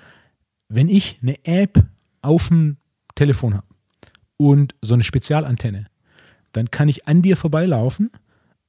[0.69, 1.85] Wenn ich eine App
[2.21, 2.77] auf dem
[3.15, 3.67] Telefon habe
[4.37, 5.87] und so eine Spezialantenne,
[6.51, 8.11] dann kann ich an dir vorbeilaufen.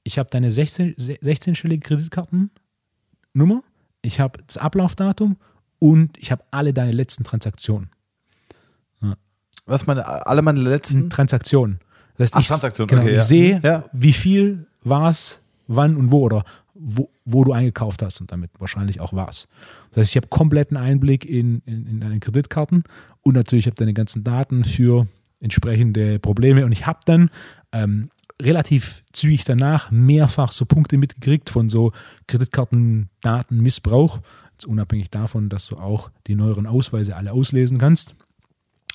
[0.05, 3.63] Ich habe deine 16, 16-stellige Kreditkartennummer,
[4.03, 5.37] ich habe das Ablaufdatum
[5.79, 7.91] und ich habe alle deine letzten Transaktionen.
[9.67, 11.81] Was meine, alle meine letzten Transaktionen.
[12.19, 13.23] Das heißt, Ach, ich, Transaktionen, genau, okay, ich ja.
[13.23, 13.85] sehe, Ja.
[13.93, 16.45] wie viel war es, wann und wo oder
[16.75, 19.49] wo, wo du eingekauft hast und damit wahrscheinlich auch was.
[19.91, 22.85] Das heißt, ich habe kompletten Einblick in, in, in deine Kreditkarten
[23.23, 25.07] und natürlich habe deine ganzen Daten für
[25.41, 27.31] entsprechende Probleme und ich habe dann
[27.73, 28.11] ähm,
[28.41, 31.93] relativ zügig danach mehrfach so Punkte mitgekriegt von so
[32.29, 34.21] Kreditkartendatenmissbrauch,
[34.67, 38.15] unabhängig davon, dass du auch die neueren Ausweise alle auslesen kannst.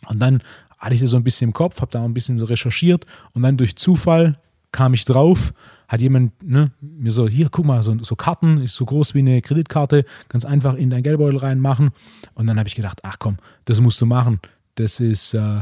[0.07, 0.41] Und dann
[0.83, 3.41] hatte ich das so ein bisschen im Kopf, habe da ein bisschen so recherchiert und
[3.41, 4.37] dann durch Zufall
[4.73, 5.53] kam ich drauf,
[5.87, 9.19] hat jemand ne, mir so, hier, guck mal, so, so Karten, ist so groß wie
[9.19, 11.91] eine Kreditkarte, ganz einfach in dein Geldbeutel reinmachen.
[12.33, 14.41] Und dann habe ich gedacht, ach komm, das musst du machen.
[14.75, 15.61] Das ist, äh,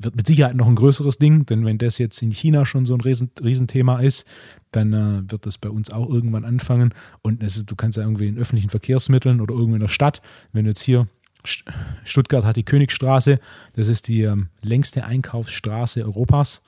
[0.00, 2.94] wird mit Sicherheit noch ein größeres Ding, denn wenn das jetzt in China schon so
[2.94, 4.26] ein Riesen, Riesenthema ist,
[4.72, 6.94] dann äh, wird das bei uns auch irgendwann anfangen.
[7.22, 10.20] Und es, du kannst ja irgendwie in öffentlichen Verkehrsmitteln oder irgendwo in der Stadt,
[10.52, 11.06] wenn du jetzt hier
[12.04, 13.40] Stuttgart hat die Königstraße,
[13.74, 16.62] das ist die ähm, längste Einkaufsstraße Europas,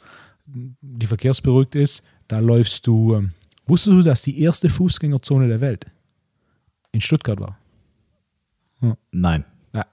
[0.46, 2.02] die verkehrsberuhigt ist.
[2.28, 3.32] Da läufst du, ähm,
[3.66, 5.86] wusstest du, dass die erste Fußgängerzone der Welt
[6.92, 7.58] in Stuttgart war?
[9.10, 9.44] Nein.
[9.72, 9.86] Ja.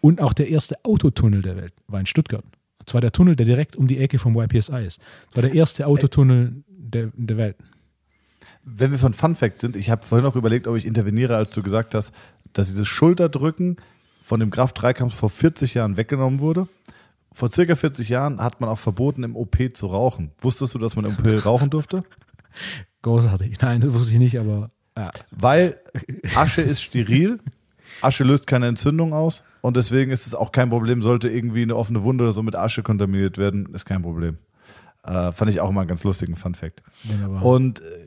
[0.00, 2.44] Und auch der erste Autotunnel der Welt war in Stuttgart.
[2.78, 5.00] Und zwar der Tunnel, der direkt um die Ecke vom YPSI ist.
[5.28, 7.56] Das war der erste Autotunnel der, der Welt.
[8.64, 11.50] Wenn wir von Fun Fact sind, ich habe vorhin auch überlegt, ob ich interveniere, als
[11.50, 12.12] du gesagt hast,
[12.52, 13.76] dass dieses Schulterdrücken
[14.24, 16.66] von dem Kraft-3-Kampf vor 40 Jahren weggenommen wurde.
[17.30, 20.30] Vor circa 40 Jahren hat man auch verboten, im OP zu rauchen.
[20.38, 22.04] Wusstest du, dass man im OP rauchen durfte?
[23.02, 23.60] Großartig.
[23.60, 25.10] Nein, das wusste ich nicht, aber ja.
[25.30, 25.78] Weil
[26.36, 27.38] Asche ist steril,
[28.00, 31.76] Asche löst keine Entzündung aus und deswegen ist es auch kein Problem, sollte irgendwie eine
[31.76, 34.38] offene Wunde oder so mit Asche kontaminiert werden, ist kein Problem.
[35.02, 36.82] Äh, fand ich auch immer einen ganz lustigen Fun-Fact.
[37.02, 37.44] wunderbar.
[37.44, 38.06] Und äh,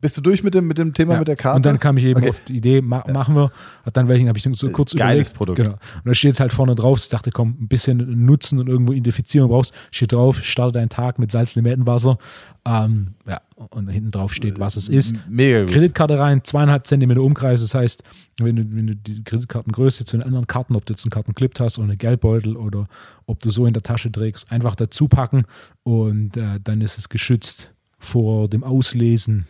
[0.00, 1.18] bist du durch mit dem, mit dem Thema Ja.
[1.18, 1.56] mit der Karte?
[1.56, 2.28] Und dann kam ich eben Okay.
[2.30, 3.50] auf die Idee, ma machen wir.
[3.84, 5.34] Hat dann welchen, habe ich so kurz Geiles überlegt.
[5.36, 5.56] Produkt.
[5.56, 5.72] Genau.
[5.72, 6.98] Und da steht es halt vorne drauf.
[6.98, 9.74] Ich dachte, komm, ein bisschen Nutzen und irgendwo Identifizierung brauchst.
[9.90, 12.16] Steht drauf, starte deinen Tag mit Salzlimettenwasser.
[12.64, 15.16] Ähm, ja, und hinten drauf steht, was es ist.
[15.28, 15.72] Mega gut.
[15.72, 17.60] Kreditkarte rein, zweieinhalb Zentimeter Umkreis.
[17.60, 18.04] Das heißt,
[18.38, 21.58] wenn du, wenn du die Kreditkartengröße zu den anderen Karten, ob du jetzt einen Kartenclip
[21.58, 22.86] hast oder einen Geldbeutel oder
[23.26, 25.44] ob du so in der Tasche trägst, einfach dazu packen
[25.82, 29.46] und äh, dann ist es geschützt vor dem Auslesen.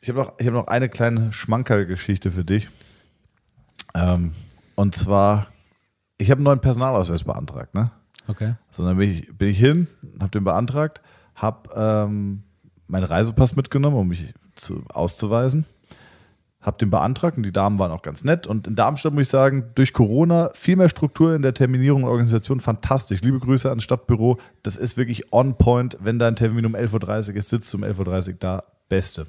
[0.00, 2.68] Ich habe noch, ich hab noch eine kleine Schmankerl-Geschichte für dich.
[3.94, 4.32] Ähm,
[4.76, 5.48] und zwar,
[6.18, 7.90] ich habe einen neuen Personalausweis beantragt, ne?
[8.28, 8.54] Okay.
[8.70, 9.88] So, dann bin ich, bin ich hin,
[10.20, 11.00] habe den beantragt,
[11.34, 12.42] habe ähm,
[12.86, 15.64] meinen Reisepass mitgenommen, um mich zu, auszuweisen.
[16.60, 18.46] Habe den beantragt und die Damen waren auch ganz nett.
[18.46, 22.10] Und in Darmstadt muss ich sagen, durch Corona viel mehr Struktur in der Terminierung und
[22.10, 23.22] Organisation, fantastisch.
[23.22, 24.38] Liebe Grüße ans Stadtbüro.
[24.62, 25.96] Das ist wirklich on point.
[26.00, 28.64] Wenn dein Termin um 11.30 Uhr ist, sitzt du um 11.30 Uhr da.
[28.88, 29.26] Beste.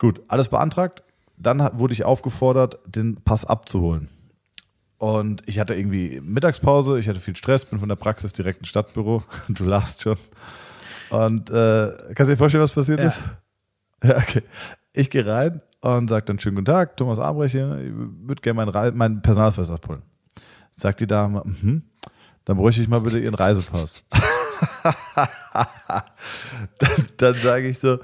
[0.00, 1.04] Gut, alles beantragt.
[1.36, 4.08] Dann wurde ich aufgefordert, den Pass abzuholen.
[4.98, 8.68] Und ich hatte irgendwie Mittagspause, ich hatte viel Stress, bin von der Praxis direkt ins
[8.68, 9.22] Stadtbüro.
[9.48, 10.16] Du lachst schon.
[11.10, 13.08] Und äh, kannst du dir vorstellen, was passiert Ja.
[13.08, 13.18] ist?
[14.02, 14.42] Ja, okay.
[14.94, 18.64] Ich gehe rein und sage dann schönen guten Tag, Thomas Abrecht hier, ich würde gerne
[18.64, 20.02] meinen, meinen Personalausweis abholen.
[20.72, 21.82] Sagt die Dame, mhm,
[22.46, 24.04] dann bräuchte ich mal bitte Ihren Reisepass.
[26.78, 27.98] dann dann sage ich so,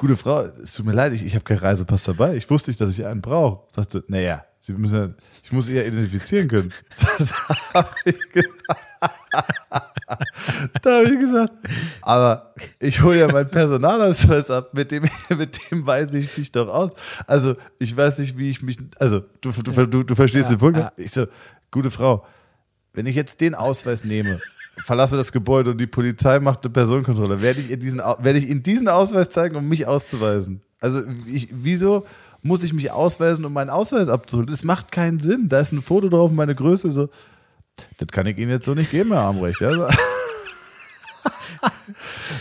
[0.00, 2.34] gute Frau, es tut mir leid, ich, ich habe keinen Reisepass dabei.
[2.34, 3.66] Ich wusste nicht, dass ich einen brauche.
[3.74, 5.08] Sagt sie, naja, Sie müssen ja,
[5.44, 6.72] ich muss Sie ja identifizieren können.
[7.18, 7.30] Das
[7.74, 8.44] hab ich ge-
[10.82, 11.52] da habe ich gesagt,
[12.02, 15.04] aber ich hole ja meinen Personalausweis ab, mit dem,
[15.36, 16.92] mit dem weise ich mich doch aus.
[17.26, 20.58] Also ich weiß nicht, wie ich mich, also du, du, du, du verstehst Ja, den
[20.58, 20.78] Punkt.
[20.78, 20.92] ja.
[20.96, 21.26] Ich so,
[21.70, 22.26] gute Frau,
[22.92, 24.40] wenn ich jetzt den Ausweis nehme,
[24.76, 28.48] verlasse das Gebäude und die Polizei macht eine Personenkontrolle, werde ich, in diesen, werde ich
[28.48, 30.62] Ihnen diesen Ausweis zeigen, um mich auszuweisen.
[30.80, 32.06] Also ich, wieso
[32.42, 34.48] muss ich mich ausweisen, um meinen Ausweis abzuholen?
[34.48, 35.48] Das macht keinen Sinn.
[35.48, 37.08] Da ist ein Foto drauf, meine Größe, so.
[37.98, 39.60] Das kann ich Ihnen jetzt so nicht geben, Herr Amrecht.
[39.60, 39.88] Ja?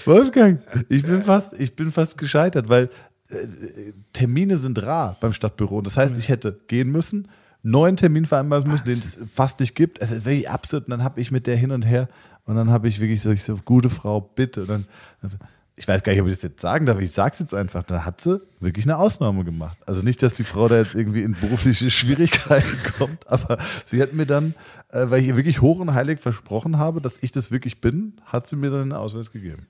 [0.06, 2.90] Wolfgang, ich bin fast, ich bin fast gescheitert, weil
[3.30, 5.82] äh, Termine sind rar beim Stadtbüro.
[5.82, 7.28] Das heißt, ich hätte gehen müssen,
[7.64, 9.99] neuen Termin vereinbaren müssen, den es fast nicht gibt.
[9.99, 10.86] Es ist wirklich absurd.
[10.86, 12.07] Und dann habe ich mit der hin und her
[12.45, 14.62] und dann habe ich wirklich so, ich so, gute Frau, bitte.
[14.62, 14.86] Und dann,
[15.22, 15.38] also,
[15.76, 17.84] ich weiß gar nicht, ob ich das jetzt sagen darf, ich sage es jetzt einfach,
[17.84, 19.78] da hat sie wirklich eine Ausnahme gemacht.
[19.86, 24.14] Also nicht, dass die Frau da jetzt irgendwie in berufliche Schwierigkeiten kommt, aber sie hat
[24.14, 24.55] mir dann,
[24.89, 28.20] äh, weil ich ihr wirklich hoch und heilig versprochen habe, dass ich das wirklich bin,
[28.26, 29.68] hat sie mir dann einen Ausweis gegeben.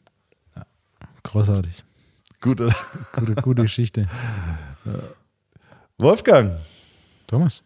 [1.23, 1.83] Großartig.
[2.41, 2.75] Gut, oder?
[3.13, 4.07] Gute, gute Geschichte.
[5.97, 6.53] Wolfgang,
[7.27, 7.63] Thomas.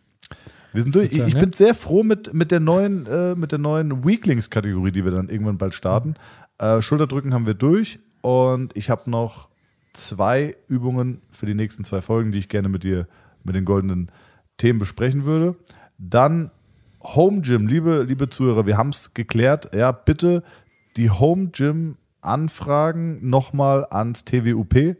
[0.73, 1.13] Wir sind durch.
[1.13, 1.39] Sagen, ich ja.
[1.39, 5.29] bin sehr froh mit, mit der neuen, äh, mit der neuen Weaklings-Kategorie, die wir dann
[5.29, 6.15] irgendwann bald starten.
[6.57, 9.49] Äh, Schulterdrücken haben wir durch und ich habe noch
[9.93, 13.07] zwei Übungen für die nächsten zwei Folgen, die ich gerne mit dir
[13.43, 14.11] mit den goldenen
[14.57, 15.55] Themen besprechen würde.
[15.97, 16.51] Dann
[17.03, 19.75] Home Gym, liebe, liebe Zuhörer, wir haben es geklärt.
[19.75, 20.43] Ja, bitte
[20.95, 24.95] die Home Gym Anfragen nochmal ans TWUP,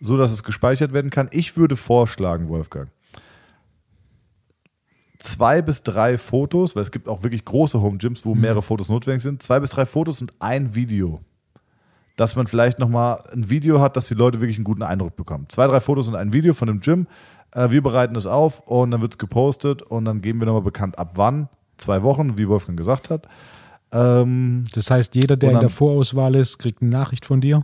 [0.00, 1.28] so dass es gespeichert werden kann.
[1.30, 2.88] Ich würde vorschlagen, Wolfgang,
[5.18, 8.88] zwei bis drei Fotos, weil es gibt auch wirklich große Home Gyms, wo mehrere Fotos
[8.88, 9.42] notwendig sind.
[9.42, 11.20] Zwei bis drei Fotos und ein Video.
[12.16, 15.46] Dass man vielleicht nochmal ein Video hat, dass die Leute wirklich einen guten Eindruck bekommen.
[15.48, 17.06] Zwei, drei Fotos und ein Video von dem Gym.
[17.52, 20.62] Äh, wir bereiten es auf und dann wird es gepostet und dann geben wir nochmal
[20.62, 21.48] bekannt, ab wann.
[21.78, 23.28] Zwei Wochen, wie Wolfgang gesagt hat.
[23.92, 27.62] Ähm, Das heißt, jeder, der in der Vorauswahl ist, kriegt eine Nachricht von dir.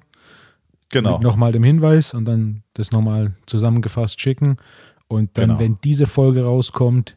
[0.90, 1.18] genau.
[1.18, 4.56] Nochmal dem Hinweis und dann das nochmal zusammengefasst schicken.
[5.08, 5.58] Und dann, Genau.
[5.60, 7.16] wenn diese Folge rauskommt,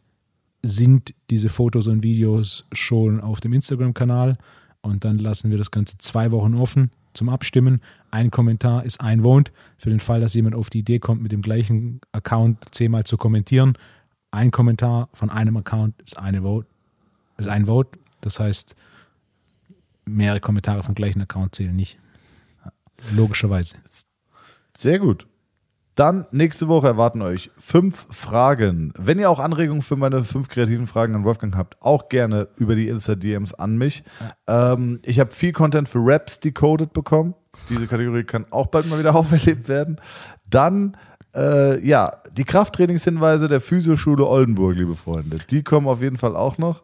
[0.61, 4.37] sind diese Fotos und Videos schon auf dem Instagram-Kanal.
[4.81, 7.81] Und dann lassen wir das Ganze zwei Wochen offen zum Abstimmen.
[8.11, 9.51] Ein Kommentar ist ein Vote.
[9.77, 13.17] Für den Fall, dass jemand auf die Idee kommt, mit dem gleichen Account zehnmal zu
[13.17, 13.77] kommentieren.
[14.31, 16.67] Ein Kommentar von einem Account ist eine Vote,
[17.37, 17.97] ist ein Vote.
[18.21, 18.75] Das heißt,
[20.05, 21.99] mehrere Kommentare vom gleichen Account zählen nicht.
[23.13, 23.77] Logischerweise.
[24.75, 25.27] Sehr gut.
[25.97, 28.93] Dann nächste Woche erwarten euch fünf Fragen.
[28.99, 32.75] Wenn ihr auch Anregungen für meine fünf kreativen Fragen an Wolfgang habt, auch gerne über
[32.75, 34.03] die Insta-DMs an mich.
[34.45, 37.33] Ähm, ich habe viel Content für Raps decoded bekommen.
[37.69, 39.99] Diese Kategorie kann auch bald mal wieder auferlebt werden.
[40.47, 40.95] Dann,
[41.35, 45.39] äh, ja, die Krafttrainingshinweise der Physioschule Oldenburg, liebe Freunde.
[45.49, 46.83] Die kommen auf jeden Fall auch noch.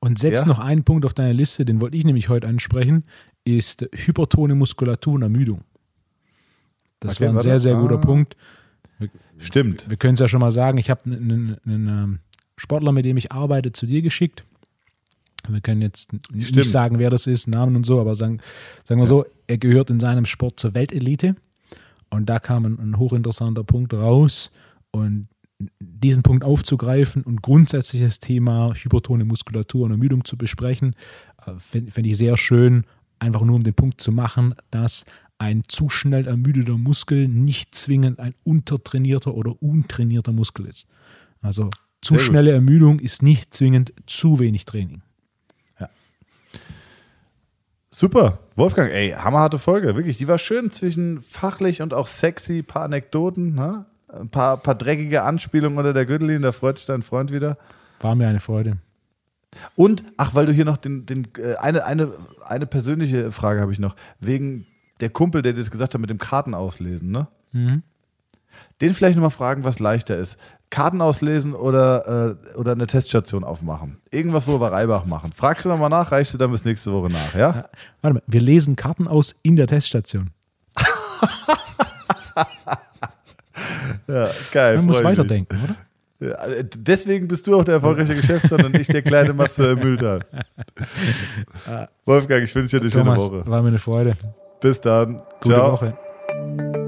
[0.00, 0.48] Und setz Ja.
[0.48, 3.04] noch einen Punkt auf deine Liste, den wollte ich nämlich heute ansprechen,
[3.44, 5.60] ist hypertone Muskulatur und Ermüdung.
[7.00, 7.98] Das Okay, war ein sehr, sehr guter Ah.
[7.98, 8.36] Punkt.
[9.38, 9.88] Stimmt.
[9.90, 12.18] Wir können es ja schon mal sagen, ich habe einen, einen ähm,
[12.56, 14.44] Sportler, mit dem ich arbeite, zu dir geschickt.
[15.46, 16.56] Wir können jetzt n- Stimmt.
[16.56, 18.40] nicht sagen, wer das ist, Namen und so, aber sagen,
[18.84, 21.36] sagen wir so, er gehört in seinem Sport zur Weltelite.
[22.08, 24.50] Und da kam ein, ein hochinteressanter Punkt raus.
[24.90, 25.28] Und
[25.80, 30.94] diesen Punkt aufzugreifen und grundsätzlich das Thema hypertone Muskulatur und Ermüdung zu besprechen,
[31.58, 32.84] fände fänd ich sehr schön,
[33.18, 35.04] einfach nur um den Punkt zu machen, dass
[35.38, 40.86] ein zu schnell ermüdeter Muskel nicht zwingend ein untertrainierter oder untrainierter Muskel ist.
[41.42, 41.70] Also
[42.00, 45.02] zu schnelle Ermüdung ist nicht zwingend zu wenig Training.
[47.98, 48.40] Super.
[48.56, 49.96] Wolfgang, ey, hammerharte Folge.
[49.96, 53.86] Wirklich, die war schön zwischen fachlich und auch sexy, paar Anekdoten, ne?
[54.08, 57.56] ein paar, paar dreckige Anspielungen unter der Gürtellinie, da freut sich dein Freund wieder.
[58.00, 58.76] War mir eine Freude.
[59.76, 62.12] Und, ach, weil du hier noch den, den äh, eine, eine,
[62.44, 64.66] eine persönliche Frage habe ich noch, wegen
[65.00, 67.28] der Kumpel, der dir das gesagt hat mit dem Karten auslesen, ne?
[67.52, 67.82] Mhm.
[68.80, 70.38] Den vielleicht nochmal fragen, was leichter ist.
[70.70, 73.98] Karten auslesen oder, äh, oder eine Teststation aufmachen.
[74.10, 75.32] Irgendwas, wo wir Reibach machen.
[75.32, 77.68] Fragst du nochmal nach, reichst du dann bis nächste Woche nach, ja?
[78.00, 80.30] Warte mal, wir lesen Karten aus in der Teststation.
[84.08, 84.76] Ja, geil.
[84.76, 85.76] Man muss weiterdenken, oder?
[86.18, 90.20] Ja, äh, deswegen bist du auch der erfolgreiche Geschäftsmann und nicht der kleine Masse Mülltal.
[92.04, 93.46] Wolfgang, ich wünsche dir eine schöne Thomas, Woche.
[93.46, 94.16] war mir eine Freude.
[94.66, 95.22] Bis dann.
[95.40, 95.72] Gute Ciao.
[95.74, 96.85] Woche.